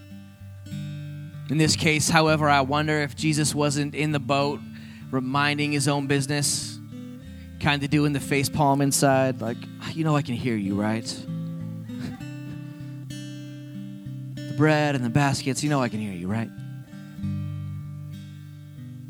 In 1.51 1.59
this 1.59 1.75
case, 1.75 2.09
however, 2.09 2.49
I 2.49 2.61
wonder 2.61 3.01
if 3.01 3.17
Jesus 3.17 3.57
wasn't 3.57 3.97
in 3.97 4.13
the 4.13 4.21
boat 4.21 4.61
reminding 5.11 5.73
his 5.73 5.89
own 5.89 6.07
business, 6.07 6.79
kind 7.59 7.83
of 7.83 7.91
doing 7.91 8.13
the 8.13 8.21
face 8.21 8.49
palm 8.49 8.81
inside, 8.81 9.41
like, 9.41 9.57
ah, 9.83 9.91
you 9.91 10.05
know, 10.05 10.15
I 10.15 10.23
can 10.23 10.37
hear 10.37 10.55
you, 10.55 10.81
right? 10.81 11.05
the 13.09 14.55
bread 14.57 14.95
and 14.95 15.05
the 15.05 15.11
baskets, 15.11 15.65
you 15.65 15.71
know, 15.71 15.83
I 15.83 15.89
can 15.89 15.99
hear 15.99 16.13
you, 16.13 16.29
right? 16.29 16.49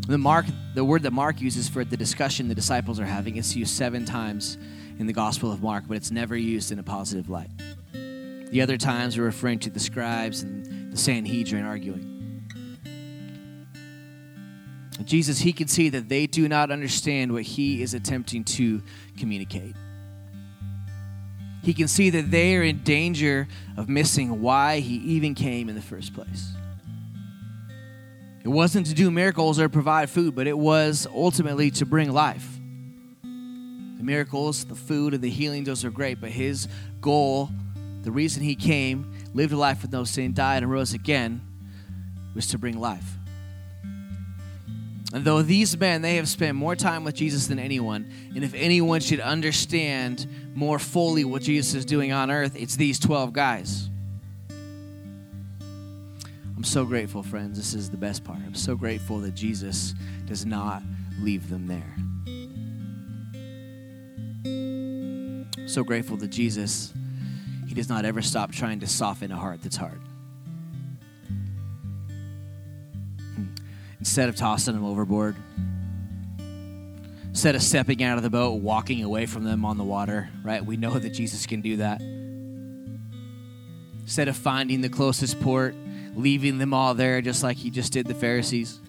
The 0.09 0.17
Mark, 0.17 0.47
the 0.75 0.83
word 0.83 1.03
that 1.03 1.13
Mark 1.13 1.43
uses 1.43 1.69
for 1.69 1.85
the 1.85 1.99
discussion 1.99 2.49
the 2.49 2.55
disciples 2.55 2.99
are 2.99 3.05
having 3.05 3.37
is 3.37 3.55
used 3.55 3.77
seven 3.77 4.07
times 4.07 4.57
in 4.99 5.07
the 5.07 5.13
Gospel 5.13 5.53
of 5.53 5.63
Mark, 5.63 5.85
but 5.87 5.99
it's 5.99 6.11
never 6.11 6.37
used 6.37 6.73
in 6.73 6.79
a 6.79 6.83
positive 6.83 7.29
light. 7.29 7.51
The 7.93 8.63
other 8.63 8.79
times 8.79 9.19
are 9.19 9.23
referring 9.23 9.59
to 9.61 9.71
the 9.71 9.79
scribes 9.79 10.43
and 10.43 10.91
the 10.91 10.97
Sanhedrin 10.97 11.67
arguing. 11.67 12.10
Jesus, 15.07 15.39
he 15.39 15.53
can 15.53 15.67
see 15.67 15.89
that 15.91 16.09
they 16.09 16.27
do 16.27 16.49
not 16.49 16.71
understand 16.71 17.33
what 17.33 17.43
he 17.43 17.83
is 17.83 17.95
attempting 17.95 18.45
to 18.45 18.83
communicate. 19.19 19.75
He 21.63 21.75
can 21.75 21.89
see 21.89 22.11
that 22.11 22.31
they 22.31 22.57
are 22.57 22.63
in 22.63 22.83
danger 22.83 23.49
of 23.77 23.89
missing 23.89 24.41
why 24.41 24.81
he 24.81 24.97
even 24.97 25.35
came 25.35 25.69
in 25.69 25.75
the 25.75 25.83
first 25.83 26.15
place. 26.15 26.53
It 28.43 28.49
wasn't 28.49 28.87
to 28.87 28.95
do 28.95 29.11
miracles 29.11 29.61
or 29.61 29.69
provide 29.69 30.09
food, 30.09 30.35
but 30.35 30.47
it 30.47 30.57
was 30.57 31.07
ultimately 31.15 31.71
to 31.73 31.85
bring 31.85 32.11
life. 32.13 32.59
The 33.23 34.03
miracles, 34.03 34.65
the 34.65 34.75
food, 34.75 35.13
and 35.13 35.23
the 35.23 35.29
healing, 35.29 35.65
those 35.65 35.85
are 35.85 35.91
great, 35.91 36.21
but 36.23 36.31
his 36.31 36.67
goal, 37.03 37.51
the 38.03 38.11
reason 38.11 38.43
he 38.43 38.55
came, 38.55 39.13
lived 39.35 39.53
a 39.53 39.59
life 39.59 39.83
with 39.83 39.93
no 39.93 40.05
sin, 40.05 40.33
died, 40.33 40.63
and 40.63 40.73
rose 40.73 40.95
again, 40.95 41.43
was 42.35 42.47
to 42.49 42.59
bring 42.59 42.81
life. 42.81 43.19
And 45.13 45.25
though 45.25 45.43
these 45.43 45.77
men, 45.77 46.03
they 46.03 46.17
have 46.17 46.29
spent 46.29 46.57
more 46.57 46.77
time 46.77 47.03
with 47.03 47.17
Jesus 47.17 47.49
than 47.49 47.59
anyone, 47.59 48.13
and 48.35 48.45
if 48.45 48.55
anyone 48.55 49.01
should 49.01 49.21
understand 49.21 50.27
more 50.55 50.79
fully 50.79 51.25
what 51.25 51.43
Jesus 51.43 51.75
is 51.75 51.85
doing 51.85 52.13
on 52.13 52.31
earth, 52.31 52.55
it's 52.57 52.77
these 52.77 52.99
12 53.01 53.33
guys. 53.33 53.89
I'm 56.57 56.65
so 56.65 56.85
grateful, 56.85 57.23
friends. 57.23 57.57
This 57.57 57.75
is 57.75 57.91
the 57.91 57.97
best 57.97 58.23
part. 58.23 58.39
I'm 58.45 58.55
so 58.55 58.77
grateful 58.77 59.19
that 59.21 59.35
Jesus 59.35 59.95
does 60.27 60.47
not 60.47 60.83
leave 61.19 61.49
them 61.49 61.67
there. 61.67 61.97
So 65.67 65.83
grateful 65.83 66.19
that 66.19 66.29
Jesus, 66.29 66.93
He 67.67 67.75
does 67.75 67.89
not 67.89 68.05
ever 68.05 68.23
stop 68.23 68.53
trying 68.53 68.81
to 68.81 68.87
soften 68.87 69.33
a 69.33 69.37
heart 69.37 69.63
that's 69.63 69.77
hard. 69.77 70.01
Instead 74.01 74.29
of 74.29 74.35
tossing 74.35 74.75
them 74.75 74.85
overboard. 74.85 75.37
Instead 77.29 77.55
of 77.55 77.63
stepping 77.63 78.03
out 78.03 78.17
of 78.17 78.25
the 78.25 78.31
boat, 78.31 78.61
walking 78.61 79.05
away 79.05 79.25
from 79.25 79.45
them 79.45 79.65
on 79.65 79.79
the 79.79 79.85
water, 79.85 80.29
right? 80.43 80.65
We 80.65 80.77
know 80.77 80.99
that 80.99 81.11
Jesus 81.11 81.47
can 81.47 81.61
do 81.61 81.77
that. 81.77 82.01
Instead 84.01 84.27
of 84.27 84.37
finding 84.37 84.81
the 84.81 84.89
closest 84.89 85.41
port, 85.41 85.77
leaving 86.17 86.59
them 86.59 86.75
all 86.75 86.95
there 86.95 87.23
just 87.23 87.45
like 87.45 87.57
he 87.57 87.71
just 87.71 87.93
did 87.93 88.07
the 88.07 88.15
Pharisees. 88.15 88.81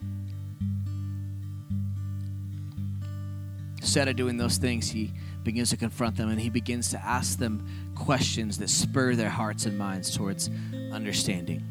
Instead 3.80 4.08
of 4.08 4.16
doing 4.16 4.38
those 4.38 4.58
things, 4.58 4.90
he 4.90 5.12
begins 5.44 5.70
to 5.72 5.78
confront 5.78 6.16
them 6.16 6.30
and 6.30 6.40
he 6.40 6.50
begins 6.50 6.90
to 6.90 7.04
ask 7.04 7.38
them 7.38 7.68
questions 7.96 8.58
that 8.58 8.70
spur 8.70 9.16
their 9.16 9.30
hearts 9.30 9.66
and 9.66 9.78
minds 9.78 10.16
towards 10.16 10.50
understanding. 10.92 11.64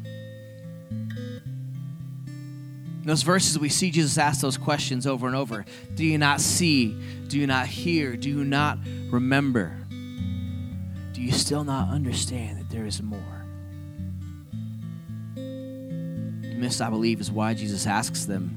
In 3.01 3.07
those 3.07 3.23
verses, 3.23 3.57
we 3.57 3.69
see 3.69 3.89
Jesus 3.89 4.19
ask 4.19 4.41
those 4.41 4.57
questions 4.57 5.07
over 5.07 5.25
and 5.25 5.35
over 5.35 5.65
Do 5.95 6.05
you 6.05 6.19
not 6.19 6.39
see? 6.39 6.95
Do 7.27 7.39
you 7.39 7.47
not 7.47 7.65
hear? 7.65 8.15
Do 8.15 8.29
you 8.29 8.43
not 8.43 8.77
remember? 9.09 9.75
Do 11.13 11.21
you 11.21 11.31
still 11.31 11.63
not 11.63 11.89
understand 11.89 12.59
that 12.59 12.69
there 12.69 12.85
is 12.85 13.01
more? 13.01 13.19
This, 16.61 16.79
I 16.79 16.91
believe, 16.91 17.19
is 17.19 17.31
why 17.31 17.55
Jesus 17.55 17.87
asks 17.87 18.25
them 18.25 18.55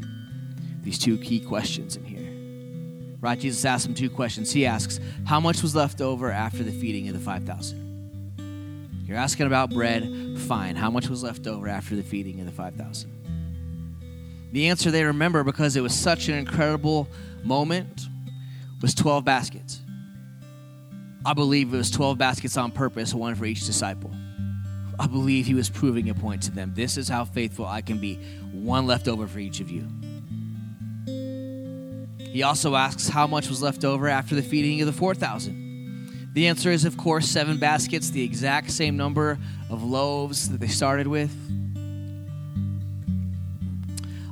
these 0.82 0.98
two 0.98 1.16
key 1.16 1.40
questions 1.40 1.96
in 1.96 2.04
here. 2.04 3.18
Right? 3.20 3.38
Jesus 3.38 3.64
asks 3.64 3.86
them 3.86 3.94
two 3.94 4.10
questions. 4.10 4.52
He 4.52 4.66
asks, 4.66 5.00
How 5.24 5.40
much 5.40 5.62
was 5.62 5.74
left 5.74 6.02
over 6.02 6.30
after 6.30 6.62
the 6.62 6.70
feeding 6.70 7.08
of 7.08 7.14
the 7.14 7.20
5,000? 7.20 9.04
You're 9.06 9.16
asking 9.16 9.46
about 9.46 9.70
bread? 9.70 10.38
Fine. 10.40 10.76
How 10.76 10.90
much 10.90 11.08
was 11.08 11.22
left 11.22 11.46
over 11.46 11.66
after 11.66 11.96
the 11.96 12.02
feeding 12.02 12.40
of 12.40 12.46
the 12.46 12.52
5,000? 12.52 13.23
The 14.54 14.68
answer 14.68 14.92
they 14.92 15.02
remember 15.02 15.42
because 15.42 15.74
it 15.74 15.80
was 15.80 15.92
such 15.92 16.28
an 16.28 16.38
incredible 16.38 17.08
moment 17.42 18.06
was 18.80 18.94
12 18.94 19.24
baskets. 19.24 19.80
I 21.26 21.34
believe 21.34 21.74
it 21.74 21.76
was 21.76 21.90
12 21.90 22.16
baskets 22.18 22.56
on 22.56 22.70
purpose, 22.70 23.12
one 23.12 23.34
for 23.34 23.46
each 23.46 23.66
disciple. 23.66 24.12
I 24.96 25.08
believe 25.08 25.46
he 25.46 25.54
was 25.54 25.68
proving 25.68 26.08
a 26.08 26.14
point 26.14 26.44
to 26.44 26.52
them. 26.52 26.70
This 26.72 26.96
is 26.96 27.08
how 27.08 27.24
faithful 27.24 27.66
I 27.66 27.80
can 27.80 27.98
be, 27.98 28.14
one 28.52 28.86
left 28.86 29.08
over 29.08 29.26
for 29.26 29.40
each 29.40 29.58
of 29.58 29.72
you. 29.72 29.88
He 32.20 32.44
also 32.44 32.76
asks 32.76 33.08
how 33.08 33.26
much 33.26 33.48
was 33.48 33.60
left 33.60 33.84
over 33.84 34.06
after 34.06 34.36
the 34.36 34.42
feeding 34.42 34.80
of 34.80 34.86
the 34.86 34.92
4,000. 34.92 36.30
The 36.32 36.46
answer 36.46 36.70
is, 36.70 36.84
of 36.84 36.96
course, 36.96 37.28
seven 37.28 37.58
baskets, 37.58 38.10
the 38.10 38.22
exact 38.22 38.70
same 38.70 38.96
number 38.96 39.36
of 39.68 39.82
loaves 39.82 40.48
that 40.50 40.60
they 40.60 40.68
started 40.68 41.08
with. 41.08 41.34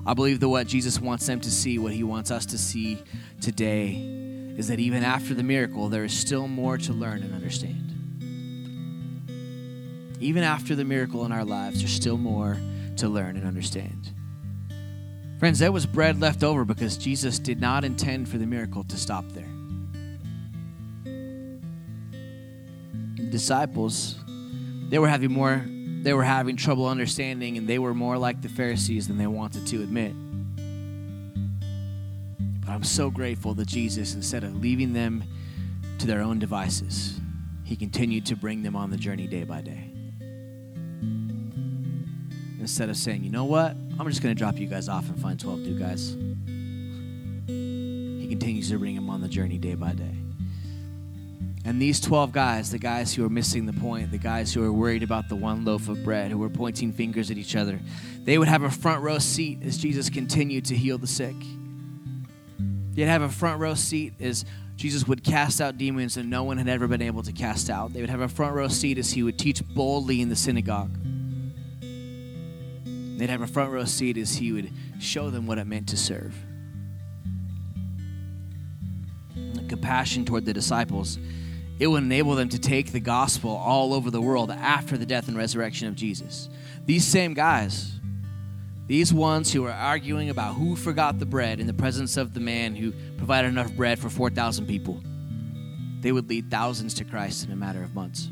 I 0.05 0.15
believe 0.15 0.41
that 0.41 0.49
what 0.49 0.67
Jesus 0.67 1.01
wants 1.01 1.27
them 1.27 1.41
to 1.41 1.51
see, 1.51 1.79
what 1.79 1.93
he 1.93 2.03
wants 2.03 2.31
us 2.31 2.47
to 2.47 2.59
see 2.59 3.03
today, 3.41 3.93
is 4.57 4.69
that 4.69 4.81
even 4.81 5.05
after 5.05 5.33
the 5.33 5.43
miracle, 5.43 5.88
there 5.88 6.05
is 6.05 6.12
still 6.12 6.49
more 6.49 6.77
to 6.79 6.93
learn 6.93 7.23
and 7.23 7.33
understand. 7.33 7.88
Even 10.21 10.43
after 10.43 10.75
the 10.75 10.85
miracle 10.85 11.25
in 11.25 11.33
our 11.33 11.45
lives, 11.45 11.79
there's 11.79 11.93
still 11.93 12.17
more 12.17 12.61
to 12.97 13.09
learn 13.09 13.37
and 13.37 13.47
understand. 13.47 14.11
Friends, 15.38 15.59
there 15.59 15.73
was 15.73 15.87
bread 15.87 16.21
left 16.21 16.45
over 16.45 16.65
because 16.65 16.97
Jesus 16.97 17.38
did 17.38 17.61
not 17.61 17.85
intend 17.85 18.29
for 18.29 18.38
the 18.38 18.47
miracle 18.47 18.85
to 18.85 18.97
stop 18.97 19.25
there. 19.31 19.51
The 23.17 23.31
disciples, 23.31 24.17
they 24.88 24.99
were 24.99 25.09
having 25.09 25.33
more 25.33 25.65
they 26.03 26.12
were 26.12 26.25
mm. 26.25 26.27
having 26.27 26.57
trouble 26.57 26.87
understanding 26.87 27.57
and 27.57 27.69
they 27.69 27.79
were 27.79 27.95
more 27.95 28.19
like 28.19 28.43
the 28.43 28.49
Pharisees 28.49 29.09
than 29.09 29.19
they 29.19 29.27
wanted 29.27 29.67
to 29.69 29.83
admit. 29.83 30.12
But 32.61 32.73
I'm 32.73 32.85
so 32.85 33.11
grateful 33.11 33.55
that 33.55 33.69
Jesus, 33.69 34.15
instead 34.15 34.45
of 34.45 34.61
leaving 34.61 34.93
them 34.93 35.25
to 35.99 36.07
their 36.07 36.21
own 36.21 36.38
devices, 36.38 37.21
he 37.65 37.77
continued 37.77 38.27
to 38.27 38.37
bring 38.37 38.62
them 38.62 38.77
on 38.77 38.91
the 38.91 38.97
journey 38.97 39.27
day 39.27 39.45
by 39.45 39.61
day. 39.61 39.88
Instead 42.61 42.88
of 42.91 42.97
saying, 42.97 43.25
you 43.25 43.31
know 43.31 43.45
what, 43.45 43.77
I'm 43.99 44.09
just 44.09 44.23
going 44.23 44.35
to 44.35 44.38
drop 44.38 44.59
you 44.59 44.67
guys 44.67 44.88
off 44.88 45.09
and 45.09 45.19
find 45.21 45.38
12 45.38 45.61
new 45.61 45.79
guys, 45.79 46.17
he 47.47 48.27
continues 48.29 48.71
to 48.71 48.79
bring 48.79 48.95
them 48.95 49.11
on 49.11 49.21
the 49.21 49.29
journey 49.29 49.59
day 49.59 49.75
by 49.75 49.93
day. 49.93 50.22
And 51.64 51.81
these 51.81 52.01
12 52.01 52.33
guys, 52.33 52.70
the 52.72 52.79
guys 52.79 53.14
who 53.14 53.25
are 53.25 53.29
missing 53.29 53.66
the 53.66 53.72
point, 53.72 54.11
the 54.11 54.18
guys 54.18 54.53
who 54.53 54.64
are 54.64 54.72
worried 54.72 55.05
about 55.05 55.29
the 55.29 55.37
one 55.37 55.64
loaf 55.64 55.88
of 55.88 56.03
bread, 56.03 56.33
who 56.33 56.42
are 56.42 56.48
pointing 56.48 56.92
fingers 56.92 57.31
at 57.31 57.38
each 57.38 57.55
other, 57.55 57.79
they 58.25 58.37
would 58.37 58.48
have 58.48 58.64
a 58.64 58.70
front 58.70 59.03
row 59.03 59.18
seat 59.18 59.61
as 59.62 59.79
Jesus 59.79 60.11
continued 60.11 60.64
to 60.66 60.77
heal 60.77 60.98
the 60.98 61.07
sick. 61.07 61.37
They'd 62.94 63.05
have 63.05 63.22
a 63.22 63.29
front 63.29 63.61
row 63.61 63.75
seat 63.75 64.14
as 64.20 64.44
Jesus 64.77 65.07
would 65.07 65.22
cast 65.22 65.61
out 65.61 65.79
demons 65.79 66.16
that 66.16 66.25
no 66.25 66.42
one 66.42 66.59
had 66.59 66.68
ever 66.68 66.88
been 66.88 67.03
able 67.03 67.22
to 67.22 67.33
cast 67.33 67.70
out. 67.70 67.92
They 67.92 68.01
would 68.01 68.11
have 68.11 68.20
a 68.20 68.29
front 68.29 68.57
row 68.57 68.66
seat 68.66 68.98
as 68.98 69.12
he 69.12 69.22
would 69.22 69.38
teach 69.38 69.62
boldly 69.68 70.20
in 70.20 70.29
the 70.29 70.37
synagogue. 70.37 70.98
They'd 73.18 73.31
have 73.31 73.42
a 73.42 73.46
front 73.46 73.70
row 73.70 73.85
seat 73.85 74.18
as 74.18 74.35
he 74.35 74.51
would 74.51 74.72
show 74.98 75.31
them 75.31 75.46
what 75.46 75.59
it 75.59 75.66
meant 75.66 75.88
to 75.90 75.96
serve. 75.96 76.35
Compassion 79.68 80.25
toward 80.25 80.44
the 80.44 80.53
disciples 80.53 81.18
it 81.83 81.88
would 81.88 82.05
enable 82.05 82.37
them 82.37 82.49
to 82.49 82.61
take 82.61 82.92
the 82.92 83.01
gospel 83.01 83.51
all 83.51 83.92
over 83.92 84.09
the 84.09 84.21
world 84.21 84.53
after 84.53 84.97
the 84.97 85.05
death 85.05 85.27
and 85.27 85.37
resurrection 85.37 85.88
of 85.88 85.97
Jesus. 85.97 86.49
These 86.87 87.05
same 87.05 87.35
guys, 87.35 87.99
these 88.87 89.12
ones 89.12 89.53
who 89.53 89.64
are 89.64 89.73
arguing 89.73 90.31
about 90.31 90.55
who 90.55 90.77
forgot 90.77 91.18
the 91.18 91.27
bread 91.27 91.59
in 91.59 91.66
the 91.66 91.75
presence 91.75 92.16
of 92.16 92.35
the 92.35 92.40
man 92.40 92.77
who 92.77 92.92
provided 93.16 93.49
enough 93.49 93.73
bread 93.73 93.99
for 93.99 94.09
4,000 94.09 94.66
people, 94.66 95.03
they 96.03 96.12
would 96.12 96.29
lead 96.29 96.53
thousands 96.53 96.95
to 96.95 97.05
Christ 97.05 97.47
in 97.47 97.53
a 97.53 97.57
matter 97.57 97.83
of 97.83 97.97
months. 97.97 98.29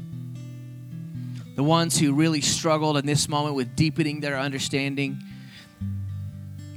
The 1.57 1.65
ones 1.65 1.99
who 1.99 2.15
really 2.15 2.43
struggled 2.43 2.99
in 2.99 3.05
this 3.05 3.29
moment 3.29 3.57
with 3.57 3.75
deepening 3.75 4.21
their 4.21 4.39
understanding, 4.39 5.19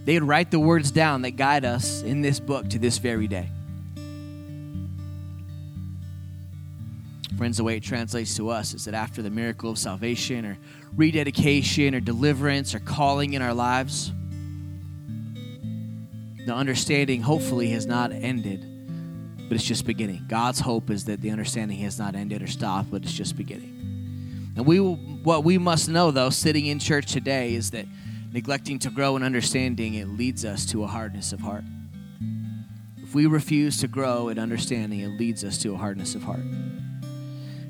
they 0.05 0.19
would 0.19 0.27
write 0.27 0.49
the 0.49 0.59
words 0.59 0.89
down 0.89 1.21
that 1.21 1.35
guide 1.35 1.65
us 1.65 2.01
in 2.01 2.23
this 2.23 2.39
book 2.39 2.67
to 2.71 2.79
this 2.79 2.97
very 2.97 3.27
day. 3.27 3.51
Friends, 7.43 7.57
the 7.57 7.63
way 7.65 7.75
it 7.75 7.83
translates 7.83 8.37
to 8.37 8.47
us 8.47 8.73
is 8.73 8.85
that 8.85 8.93
after 8.93 9.21
the 9.21 9.29
miracle 9.29 9.69
of 9.69 9.77
salvation 9.77 10.45
or 10.45 10.57
rededication 10.95 11.93
or 11.93 11.99
deliverance 11.99 12.73
or 12.73 12.79
calling 12.79 13.33
in 13.33 13.41
our 13.41 13.53
lives, 13.53 14.13
the 16.45 16.53
understanding 16.53 17.21
hopefully 17.21 17.67
has 17.71 17.85
not 17.85 18.13
ended, 18.13 18.65
but 19.49 19.55
it's 19.55 19.65
just 19.65 19.85
beginning. 19.85 20.21
God's 20.29 20.61
hope 20.61 20.89
is 20.89 21.03
that 21.03 21.19
the 21.19 21.31
understanding 21.31 21.79
has 21.79 21.99
not 21.99 22.15
ended 22.15 22.41
or 22.41 22.47
stopped, 22.47 22.89
but 22.89 23.03
it's 23.03 23.11
just 23.11 23.35
beginning. 23.35 24.53
And 24.55 24.65
we 24.65 24.77
what 24.77 25.43
we 25.43 25.57
must 25.57 25.89
know, 25.89 26.11
though, 26.11 26.29
sitting 26.29 26.67
in 26.67 26.79
church 26.79 27.11
today, 27.11 27.55
is 27.55 27.71
that 27.71 27.87
neglecting 28.31 28.79
to 28.79 28.89
grow 28.89 29.17
in 29.17 29.21
understanding, 29.21 29.95
it 29.95 30.07
leads 30.07 30.45
us 30.45 30.65
to 30.67 30.85
a 30.85 30.87
hardness 30.87 31.33
of 31.33 31.41
heart. 31.41 31.65
If 33.01 33.13
we 33.13 33.25
refuse 33.25 33.79
to 33.79 33.89
grow 33.89 34.29
in 34.29 34.39
understanding, 34.39 35.01
it 35.01 35.19
leads 35.19 35.43
us 35.43 35.57
to 35.57 35.73
a 35.73 35.77
hardness 35.77 36.15
of 36.15 36.23
heart. 36.23 36.45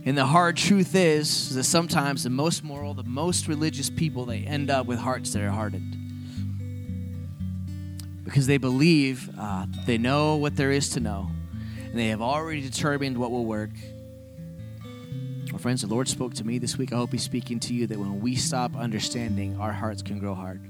And 0.05 0.17
the 0.17 0.25
hard 0.25 0.57
truth 0.57 0.95
is 0.95 1.55
that 1.55 1.63
sometimes 1.63 2.23
the 2.23 2.29
most 2.29 2.61
moral, 2.63 2.93
the 2.93 3.03
most 3.03 3.47
religious 3.47 3.89
people, 3.89 4.25
they 4.25 4.39
end 4.39 4.69
up 4.69 4.85
with 4.85 4.99
hearts 4.99 5.31
that 5.31 5.41
are 5.41 5.49
hardened. 5.49 5.95
Because 8.25 8.45
they 8.45 8.57
believe 8.57 9.29
uh, 9.39 9.65
they 9.85 9.97
know 9.97 10.35
what 10.35 10.57
there 10.57 10.71
is 10.71 10.89
to 10.91 10.99
know, 10.99 11.29
and 11.85 11.97
they 11.97 12.07
have 12.07 12.21
already 12.21 12.61
determined 12.61 13.17
what 13.17 13.31
will 13.31 13.45
work. 13.45 13.71
Well, 15.51 15.59
friends, 15.59 15.81
the 15.81 15.87
Lord 15.87 16.09
spoke 16.09 16.33
to 16.35 16.43
me 16.43 16.57
this 16.57 16.77
week. 16.77 16.91
I 16.91 16.97
hope 16.97 17.11
He's 17.11 17.23
speaking 17.23 17.59
to 17.61 17.73
you 17.73 17.87
that 17.87 17.97
when 17.97 18.19
we 18.19 18.35
stop 18.35 18.75
understanding, 18.75 19.57
our 19.57 19.71
hearts 19.71 20.01
can 20.01 20.19
grow 20.19 20.33
hard. 20.33 20.61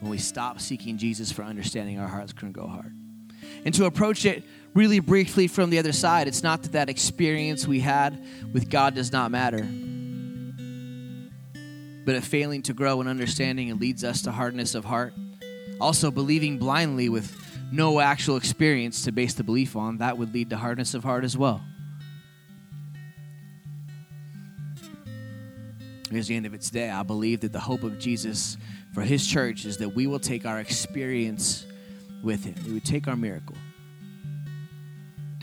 When 0.00 0.10
we 0.10 0.18
stop 0.18 0.60
seeking 0.60 0.96
Jesus 0.96 1.30
for 1.30 1.42
understanding, 1.42 1.98
our 1.98 2.08
hearts 2.08 2.32
can 2.32 2.52
grow 2.52 2.68
hard. 2.68 2.94
And 3.64 3.74
to 3.74 3.84
approach 3.84 4.24
it 4.24 4.42
really 4.74 5.00
briefly 5.00 5.46
from 5.46 5.70
the 5.70 5.78
other 5.78 5.92
side, 5.92 6.28
it's 6.28 6.42
not 6.42 6.62
that 6.62 6.72
that 6.72 6.88
experience 6.88 7.66
we 7.66 7.80
had 7.80 8.22
with 8.52 8.70
God 8.70 8.94
does 8.94 9.12
not 9.12 9.30
matter, 9.30 9.68
but 12.04 12.14
if 12.14 12.24
failing 12.24 12.62
to 12.62 12.72
grow 12.72 13.00
in 13.00 13.08
understanding 13.08 13.68
it 13.68 13.78
leads 13.78 14.04
us 14.04 14.22
to 14.22 14.32
hardness 14.32 14.74
of 14.74 14.84
heart. 14.84 15.14
Also, 15.80 16.10
believing 16.10 16.58
blindly 16.58 17.08
with 17.08 17.36
no 17.72 18.00
actual 18.00 18.36
experience 18.36 19.04
to 19.04 19.12
base 19.12 19.34
the 19.34 19.44
belief 19.44 19.76
on, 19.76 19.98
that 19.98 20.18
would 20.18 20.34
lead 20.34 20.50
to 20.50 20.56
hardness 20.56 20.94
of 20.94 21.04
heart 21.04 21.24
as 21.24 21.36
well. 21.36 21.62
Here's 26.10 26.26
the 26.26 26.34
end 26.34 26.46
of 26.46 26.54
it 26.54 26.62
today. 26.62 26.90
I 26.90 27.04
believe 27.04 27.40
that 27.40 27.52
the 27.52 27.60
hope 27.60 27.84
of 27.84 27.98
Jesus 27.98 28.56
for 28.92 29.02
his 29.02 29.24
church 29.24 29.64
is 29.64 29.76
that 29.76 29.90
we 29.90 30.08
will 30.08 30.18
take 30.18 30.44
our 30.44 30.58
experience 30.58 31.64
with 32.22 32.44
him. 32.44 32.54
We 32.66 32.72
would 32.74 32.84
take 32.84 33.08
our 33.08 33.16
miracle 33.16 33.56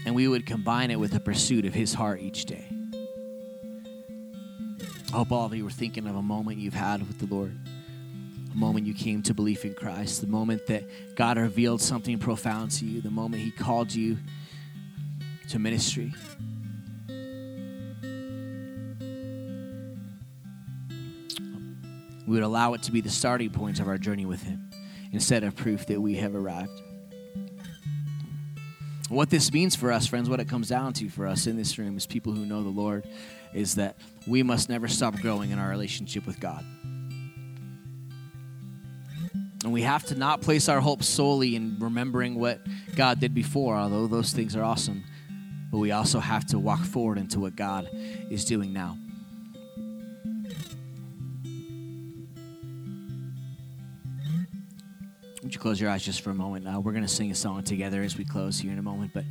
and 0.05 0.15
we 0.15 0.27
would 0.27 0.45
combine 0.45 0.89
it 0.89 0.97
with 0.97 1.13
a 1.15 1.19
pursuit 1.19 1.65
of 1.65 1.73
his 1.73 1.93
heart 1.93 2.21
each 2.21 2.45
day. 2.45 2.65
I 5.11 5.15
hope 5.17 5.31
all 5.31 5.45
of 5.45 5.53
you 5.53 5.63
were 5.63 5.69
thinking 5.69 6.07
of 6.07 6.15
a 6.15 6.21
moment 6.21 6.59
you've 6.59 6.73
had 6.73 7.05
with 7.05 7.19
the 7.19 7.25
Lord, 7.25 7.57
a 8.51 8.55
moment 8.55 8.85
you 8.85 8.93
came 8.93 9.21
to 9.23 9.33
belief 9.33 9.65
in 9.65 9.73
Christ, 9.73 10.21
the 10.21 10.27
moment 10.27 10.65
that 10.67 10.83
God 11.15 11.37
revealed 11.37 11.81
something 11.81 12.19
profound 12.19 12.71
to 12.71 12.85
you, 12.85 13.01
the 13.01 13.11
moment 13.11 13.43
he 13.43 13.51
called 13.51 13.93
you 13.93 14.17
to 15.49 15.59
ministry. 15.59 16.13
We 22.25 22.33
would 22.33 22.43
allow 22.43 22.73
it 22.73 22.83
to 22.83 22.91
be 22.91 23.01
the 23.01 23.09
starting 23.09 23.49
point 23.49 23.79
of 23.79 23.87
our 23.87 23.97
journey 23.97 24.25
with 24.25 24.43
him 24.43 24.66
instead 25.11 25.43
of 25.43 25.55
proof 25.55 25.85
that 25.87 26.01
we 26.01 26.15
have 26.15 26.35
arrived. 26.35 26.81
What 29.09 29.29
this 29.29 29.53
means 29.53 29.75
for 29.75 29.91
us, 29.91 30.05
friends, 30.05 30.29
what 30.29 30.39
it 30.39 30.49
comes 30.49 30.67
down 30.67 30.91
to 30.93 31.09
for 31.09 31.27
us 31.27 31.47
in 31.47 31.55
this 31.55 31.77
room 31.77 31.95
as 31.95 32.05
people 32.05 32.33
who 32.33 32.45
know 32.45 32.61
the 32.61 32.69
Lord, 32.69 33.07
is 33.53 33.75
that 33.75 33.97
we 34.27 34.43
must 34.43 34.67
never 34.67 34.87
stop 34.87 35.15
growing 35.15 35.51
in 35.51 35.59
our 35.59 35.69
relationship 35.69 36.27
with 36.27 36.39
God. 36.39 36.65
And 39.63 39.71
we 39.73 39.81
have 39.81 40.03
to 40.05 40.15
not 40.15 40.41
place 40.41 40.69
our 40.69 40.81
hope 40.81 41.03
solely 41.03 41.55
in 41.55 41.77
remembering 41.79 42.35
what 42.35 42.59
God 42.95 43.19
did 43.19 43.33
before, 43.33 43.75
although 43.75 44.07
those 44.07 44.33
things 44.33 44.55
are 44.55 44.63
awesome. 44.63 45.03
But 45.71 45.79
we 45.79 45.91
also 45.91 46.19
have 46.19 46.45
to 46.47 46.59
walk 46.59 46.81
forward 46.81 47.17
into 47.17 47.39
what 47.39 47.55
God 47.55 47.89
is 48.29 48.45
doing 48.45 48.73
now. 48.73 48.97
Would 55.47 55.53
you 55.53 55.61
close 55.61 55.79
your 55.79 55.89
eyes 55.89 56.03
just 56.03 56.19
for 56.23 56.31
a 56.31 56.35
moment? 56.35 56.67
Uh, 56.67 56.77
we're 56.81 56.91
going 56.91 57.05
to 57.05 57.07
sing 57.07 57.31
a 57.31 57.35
song 57.35 57.63
together 57.63 58.01
as 58.01 58.17
we 58.17 58.25
close 58.25 58.59
here 58.59 58.73
in 58.73 58.79
a 58.79 58.81
moment. 58.81 59.13
But 59.13 59.23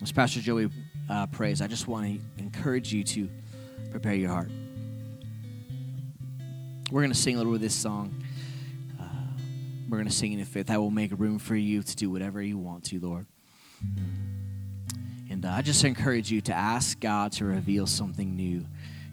as 0.00 0.10
Pastor 0.10 0.40
Joey 0.40 0.70
uh, 1.10 1.26
prays, 1.26 1.60
I 1.60 1.66
just 1.66 1.86
want 1.86 2.06
to 2.06 2.42
encourage 2.42 2.94
you 2.94 3.04
to 3.04 3.28
prepare 3.90 4.14
your 4.14 4.30
heart. 4.30 4.48
We're 6.90 7.02
going 7.02 7.12
to 7.12 7.18
sing 7.18 7.34
a 7.34 7.36
little 7.36 7.54
of 7.54 7.60
this 7.60 7.74
song. 7.74 8.24
Uh, 8.98 9.04
we're 9.90 9.98
going 9.98 10.08
to 10.08 10.14
sing 10.14 10.32
in 10.32 10.42
faith. 10.46 10.70
I 10.70 10.78
will 10.78 10.90
make 10.90 11.10
room 11.18 11.38
for 11.38 11.56
you 11.56 11.82
to 11.82 11.94
do 11.94 12.08
whatever 12.08 12.40
you 12.40 12.56
want 12.56 12.84
to, 12.84 12.98
Lord. 12.98 13.26
And 15.28 15.44
uh, 15.44 15.50
I 15.50 15.60
just 15.60 15.84
encourage 15.84 16.30
you 16.30 16.40
to 16.40 16.54
ask 16.54 16.98
God 16.98 17.32
to 17.32 17.44
reveal 17.44 17.86
something 17.86 18.34
new 18.34 18.64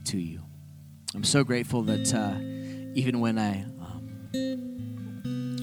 to 0.06 0.18
you. 0.18 0.40
I'm 1.14 1.26
so 1.26 1.44
grateful 1.44 1.82
that 1.82 2.14
uh, 2.14 2.36
even 2.98 3.20
when 3.20 3.38
I 3.38 3.66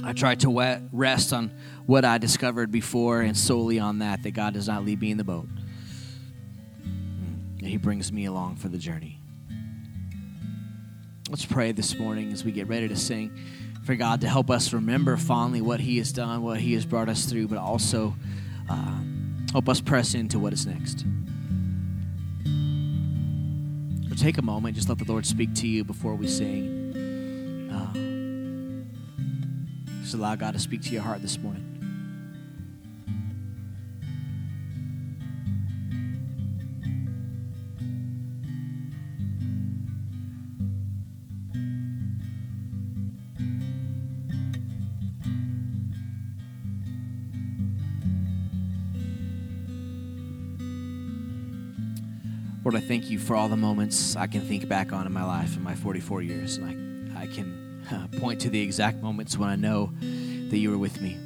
I 0.04 0.12
tried 0.12 0.40
to 0.40 0.88
rest 0.92 1.32
on 1.32 1.50
what 1.86 2.04
I 2.04 2.18
discovered 2.18 2.70
before 2.70 3.20
and 3.20 3.36
solely 3.36 3.78
on 3.78 3.98
that, 3.98 4.22
that 4.22 4.32
God 4.32 4.54
does 4.54 4.68
not 4.68 4.84
leave 4.84 5.00
me 5.00 5.10
in 5.10 5.18
the 5.18 5.24
boat. 5.24 5.48
And 6.84 7.66
He 7.66 7.76
brings 7.76 8.12
me 8.12 8.26
along 8.26 8.56
for 8.56 8.68
the 8.68 8.78
journey. 8.78 9.20
Let's 11.28 11.44
pray 11.44 11.72
this 11.72 11.98
morning 11.98 12.32
as 12.32 12.44
we 12.44 12.52
get 12.52 12.68
ready 12.68 12.88
to 12.88 12.96
sing 12.96 13.38
for 13.84 13.94
God 13.96 14.20
to 14.20 14.28
help 14.28 14.50
us 14.50 14.72
remember 14.72 15.16
fondly 15.16 15.60
what 15.60 15.80
He 15.80 15.98
has 15.98 16.12
done, 16.12 16.42
what 16.42 16.60
He 16.60 16.74
has 16.74 16.84
brought 16.84 17.08
us 17.08 17.24
through, 17.24 17.48
but 17.48 17.58
also 17.58 18.14
uh, 18.68 19.00
help 19.52 19.68
us 19.68 19.80
press 19.80 20.14
into 20.14 20.38
what 20.38 20.52
is 20.52 20.66
next. 20.66 21.06
So 24.08 24.14
take 24.14 24.38
a 24.38 24.42
moment, 24.42 24.76
just 24.76 24.88
let 24.88 24.98
the 24.98 25.10
Lord 25.10 25.26
speak 25.26 25.54
to 25.56 25.66
you 25.66 25.84
before 25.84 26.14
we 26.14 26.26
sing. 26.26 26.77
Just 30.08 30.18
allow 30.18 30.34
God 30.36 30.54
to 30.54 30.58
speak 30.58 30.80
to 30.84 30.88
your 30.88 31.02
heart 31.02 31.20
this 31.20 31.36
morning. 31.36 31.66
Lord, 52.64 52.76
I 52.76 52.80
thank 52.80 53.10
you 53.10 53.18
for 53.18 53.36
all 53.36 53.50
the 53.50 53.58
moments 53.58 54.16
I 54.16 54.26
can 54.26 54.40
think 54.40 54.68
back 54.68 54.90
on 54.90 55.06
in 55.06 55.12
my 55.12 55.22
life 55.22 55.54
in 55.54 55.62
my 55.62 55.74
44 55.74 56.22
years. 56.22 56.56
And 56.56 57.12
I, 57.14 57.24
I 57.24 57.26
can 57.26 57.57
uh, 57.92 58.06
point 58.18 58.40
to 58.40 58.50
the 58.50 58.60
exact 58.60 59.02
moments 59.02 59.36
when 59.38 59.48
I 59.48 59.56
know 59.56 59.92
that 60.00 60.58
you 60.58 60.70
were 60.70 60.78
with 60.78 61.00
me. 61.00 61.16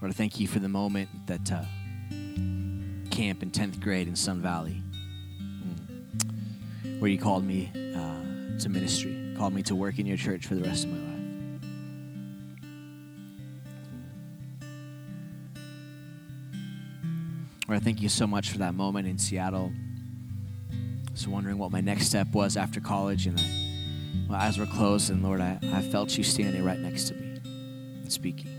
Lord, 0.00 0.12
I 0.12 0.14
thank 0.14 0.38
you 0.38 0.46
for 0.46 0.60
the 0.60 0.68
moment 0.68 1.08
that 1.26 1.50
uh, 1.50 1.64
camp 3.10 3.42
in 3.42 3.50
10th 3.50 3.80
grade 3.80 4.06
in 4.06 4.14
Sun 4.14 4.40
Valley, 4.40 4.82
mm, 5.42 7.00
where 7.00 7.10
you 7.10 7.18
called 7.18 7.44
me 7.44 7.70
uh, 7.74 8.58
to 8.60 8.68
ministry, 8.68 9.34
called 9.36 9.52
me 9.52 9.62
to 9.64 9.74
work 9.74 9.98
in 9.98 10.06
your 10.06 10.16
church 10.16 10.46
for 10.46 10.54
the 10.54 10.62
rest 10.62 10.84
of 10.84 10.90
my 10.90 10.98
life. 10.98 11.04
Lord, 17.68 17.82
I 17.82 17.84
thank 17.84 18.00
you 18.00 18.08
so 18.08 18.26
much 18.26 18.50
for 18.50 18.58
that 18.58 18.74
moment 18.74 19.06
in 19.06 19.18
Seattle 19.18 19.72
was 21.18 21.26
wondering 21.26 21.58
what 21.58 21.72
my 21.72 21.80
next 21.80 22.06
step 22.06 22.28
was 22.32 22.56
after 22.56 22.78
college, 22.78 23.26
and 23.26 23.40
I, 23.40 24.30
my 24.30 24.38
eyes 24.44 24.56
were 24.56 24.66
closed, 24.66 25.10
and 25.10 25.20
Lord, 25.20 25.40
I, 25.40 25.58
I 25.72 25.82
felt 25.82 26.16
you 26.16 26.22
standing 26.22 26.64
right 26.64 26.78
next 26.78 27.08
to 27.08 27.14
me 27.14 27.40
and 27.44 28.12
speaking. 28.12 28.52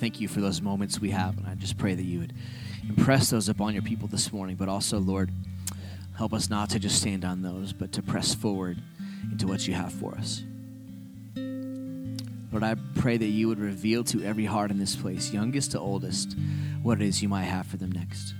Thank 0.00 0.20
you 0.20 0.26
for 0.26 0.40
those 0.40 0.60
moments 0.60 1.00
we 1.00 1.10
have, 1.10 1.38
and 1.38 1.46
I 1.46 1.54
just 1.54 1.78
pray 1.78 1.94
that 1.94 2.02
you 2.02 2.18
would 2.18 2.32
impress 2.88 3.30
those 3.30 3.48
upon 3.48 3.72
your 3.72 3.84
people 3.84 4.08
this 4.08 4.32
morning, 4.32 4.56
but 4.56 4.68
also, 4.68 4.98
Lord, 4.98 5.30
help 6.16 6.32
us 6.32 6.50
not 6.50 6.70
to 6.70 6.80
just 6.80 6.96
stand 6.96 7.24
on 7.24 7.40
those, 7.40 7.72
but 7.72 7.92
to 7.92 8.02
press 8.02 8.34
forward 8.34 8.82
into 9.30 9.46
what 9.46 9.68
you 9.68 9.74
have 9.74 9.92
for 9.92 10.16
us. 10.16 10.42
Lord, 12.50 12.64
I 12.64 12.74
pray 12.96 13.16
that 13.16 13.26
you 13.26 13.46
would 13.46 13.60
reveal 13.60 14.02
to 14.04 14.24
every 14.24 14.44
heart 14.44 14.72
in 14.72 14.80
this 14.80 14.96
place, 14.96 15.32
youngest 15.32 15.70
to 15.70 15.78
oldest, 15.78 16.36
what 16.82 17.00
it 17.00 17.06
is 17.06 17.22
you 17.22 17.28
might 17.28 17.44
have 17.44 17.68
for 17.68 17.76
them 17.76 17.92
next 17.92 18.34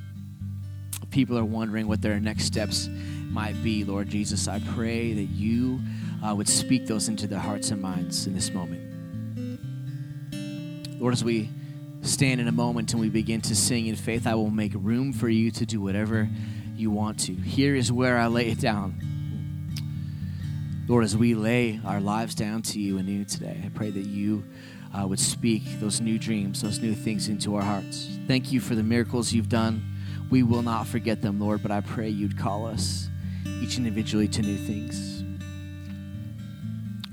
people 1.12 1.38
are 1.38 1.44
wondering 1.44 1.86
what 1.86 2.02
their 2.02 2.18
next 2.18 2.46
steps 2.46 2.88
might 3.30 3.62
be, 3.62 3.84
Lord 3.84 4.08
Jesus, 4.08 4.48
I 4.48 4.58
pray 4.74 5.12
that 5.12 5.28
you 5.30 5.80
uh, 6.26 6.34
would 6.34 6.48
speak 6.48 6.86
those 6.86 7.08
into 7.08 7.26
their 7.26 7.38
hearts 7.38 7.70
and 7.70 7.80
minds 7.80 8.26
in 8.26 8.34
this 8.34 8.50
moment. 8.52 8.82
Lord, 11.00 11.12
as 11.12 11.22
we 11.22 11.50
stand 12.02 12.40
in 12.40 12.48
a 12.48 12.52
moment 12.52 12.92
and 12.92 13.00
we 13.00 13.08
begin 13.08 13.40
to 13.42 13.54
sing 13.54 13.86
in 13.86 13.96
faith, 13.96 14.26
I 14.26 14.34
will 14.34 14.50
make 14.50 14.72
room 14.74 15.12
for 15.12 15.28
you 15.28 15.50
to 15.52 15.66
do 15.66 15.80
whatever 15.80 16.28
you 16.74 16.90
want 16.90 17.20
to. 17.20 17.32
Here 17.32 17.74
is 17.74 17.92
where 17.92 18.18
I 18.18 18.26
lay 18.26 18.48
it 18.48 18.60
down. 18.60 18.98
Lord, 20.88 21.04
as 21.04 21.16
we 21.16 21.34
lay 21.34 21.80
our 21.84 22.00
lives 22.00 22.34
down 22.34 22.62
to 22.62 22.80
you 22.80 22.98
anew 22.98 23.24
today, 23.24 23.62
I 23.64 23.68
pray 23.68 23.90
that 23.90 24.06
you 24.06 24.44
uh, 24.92 25.06
would 25.06 25.20
speak 25.20 25.62
those 25.80 26.00
new 26.00 26.18
dreams, 26.18 26.62
those 26.62 26.80
new 26.80 26.94
things 26.94 27.28
into 27.28 27.54
our 27.56 27.62
hearts. 27.62 28.08
Thank 28.26 28.52
you 28.52 28.60
for 28.60 28.74
the 28.74 28.82
miracles 28.82 29.32
you've 29.32 29.48
done 29.48 29.82
we 30.32 30.42
will 30.42 30.62
not 30.62 30.86
forget 30.86 31.20
them, 31.20 31.38
Lord, 31.38 31.62
but 31.62 31.70
I 31.70 31.82
pray 31.82 32.08
you'd 32.08 32.38
call 32.38 32.66
us 32.66 33.10
each 33.60 33.76
individually 33.76 34.26
to 34.28 34.40
new 34.40 34.56
things. 34.56 35.22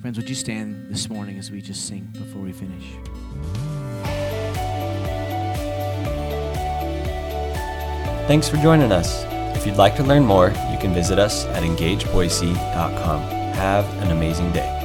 Friends, 0.01 0.17
would 0.17 0.29
you 0.29 0.35
stand 0.35 0.89
this 0.89 1.09
morning 1.09 1.37
as 1.37 1.51
we 1.51 1.61
just 1.61 1.85
sing 1.85 2.07
before 2.13 2.41
we 2.41 2.53
finish? 2.53 2.85
Thanks 8.29 8.47
for 8.47 8.55
joining 8.57 8.93
us. 8.93 9.25
If 9.57 9.67
you'd 9.67 9.75
like 9.75 9.97
to 9.97 10.03
learn 10.03 10.23
more, 10.23 10.47
you 10.71 10.77
can 10.79 10.93
visit 10.93 11.19
us 11.19 11.45
at 11.47 11.63
engageboise.com. 11.63 13.21
Have 13.55 13.85
an 14.01 14.11
amazing 14.11 14.53
day. 14.53 14.78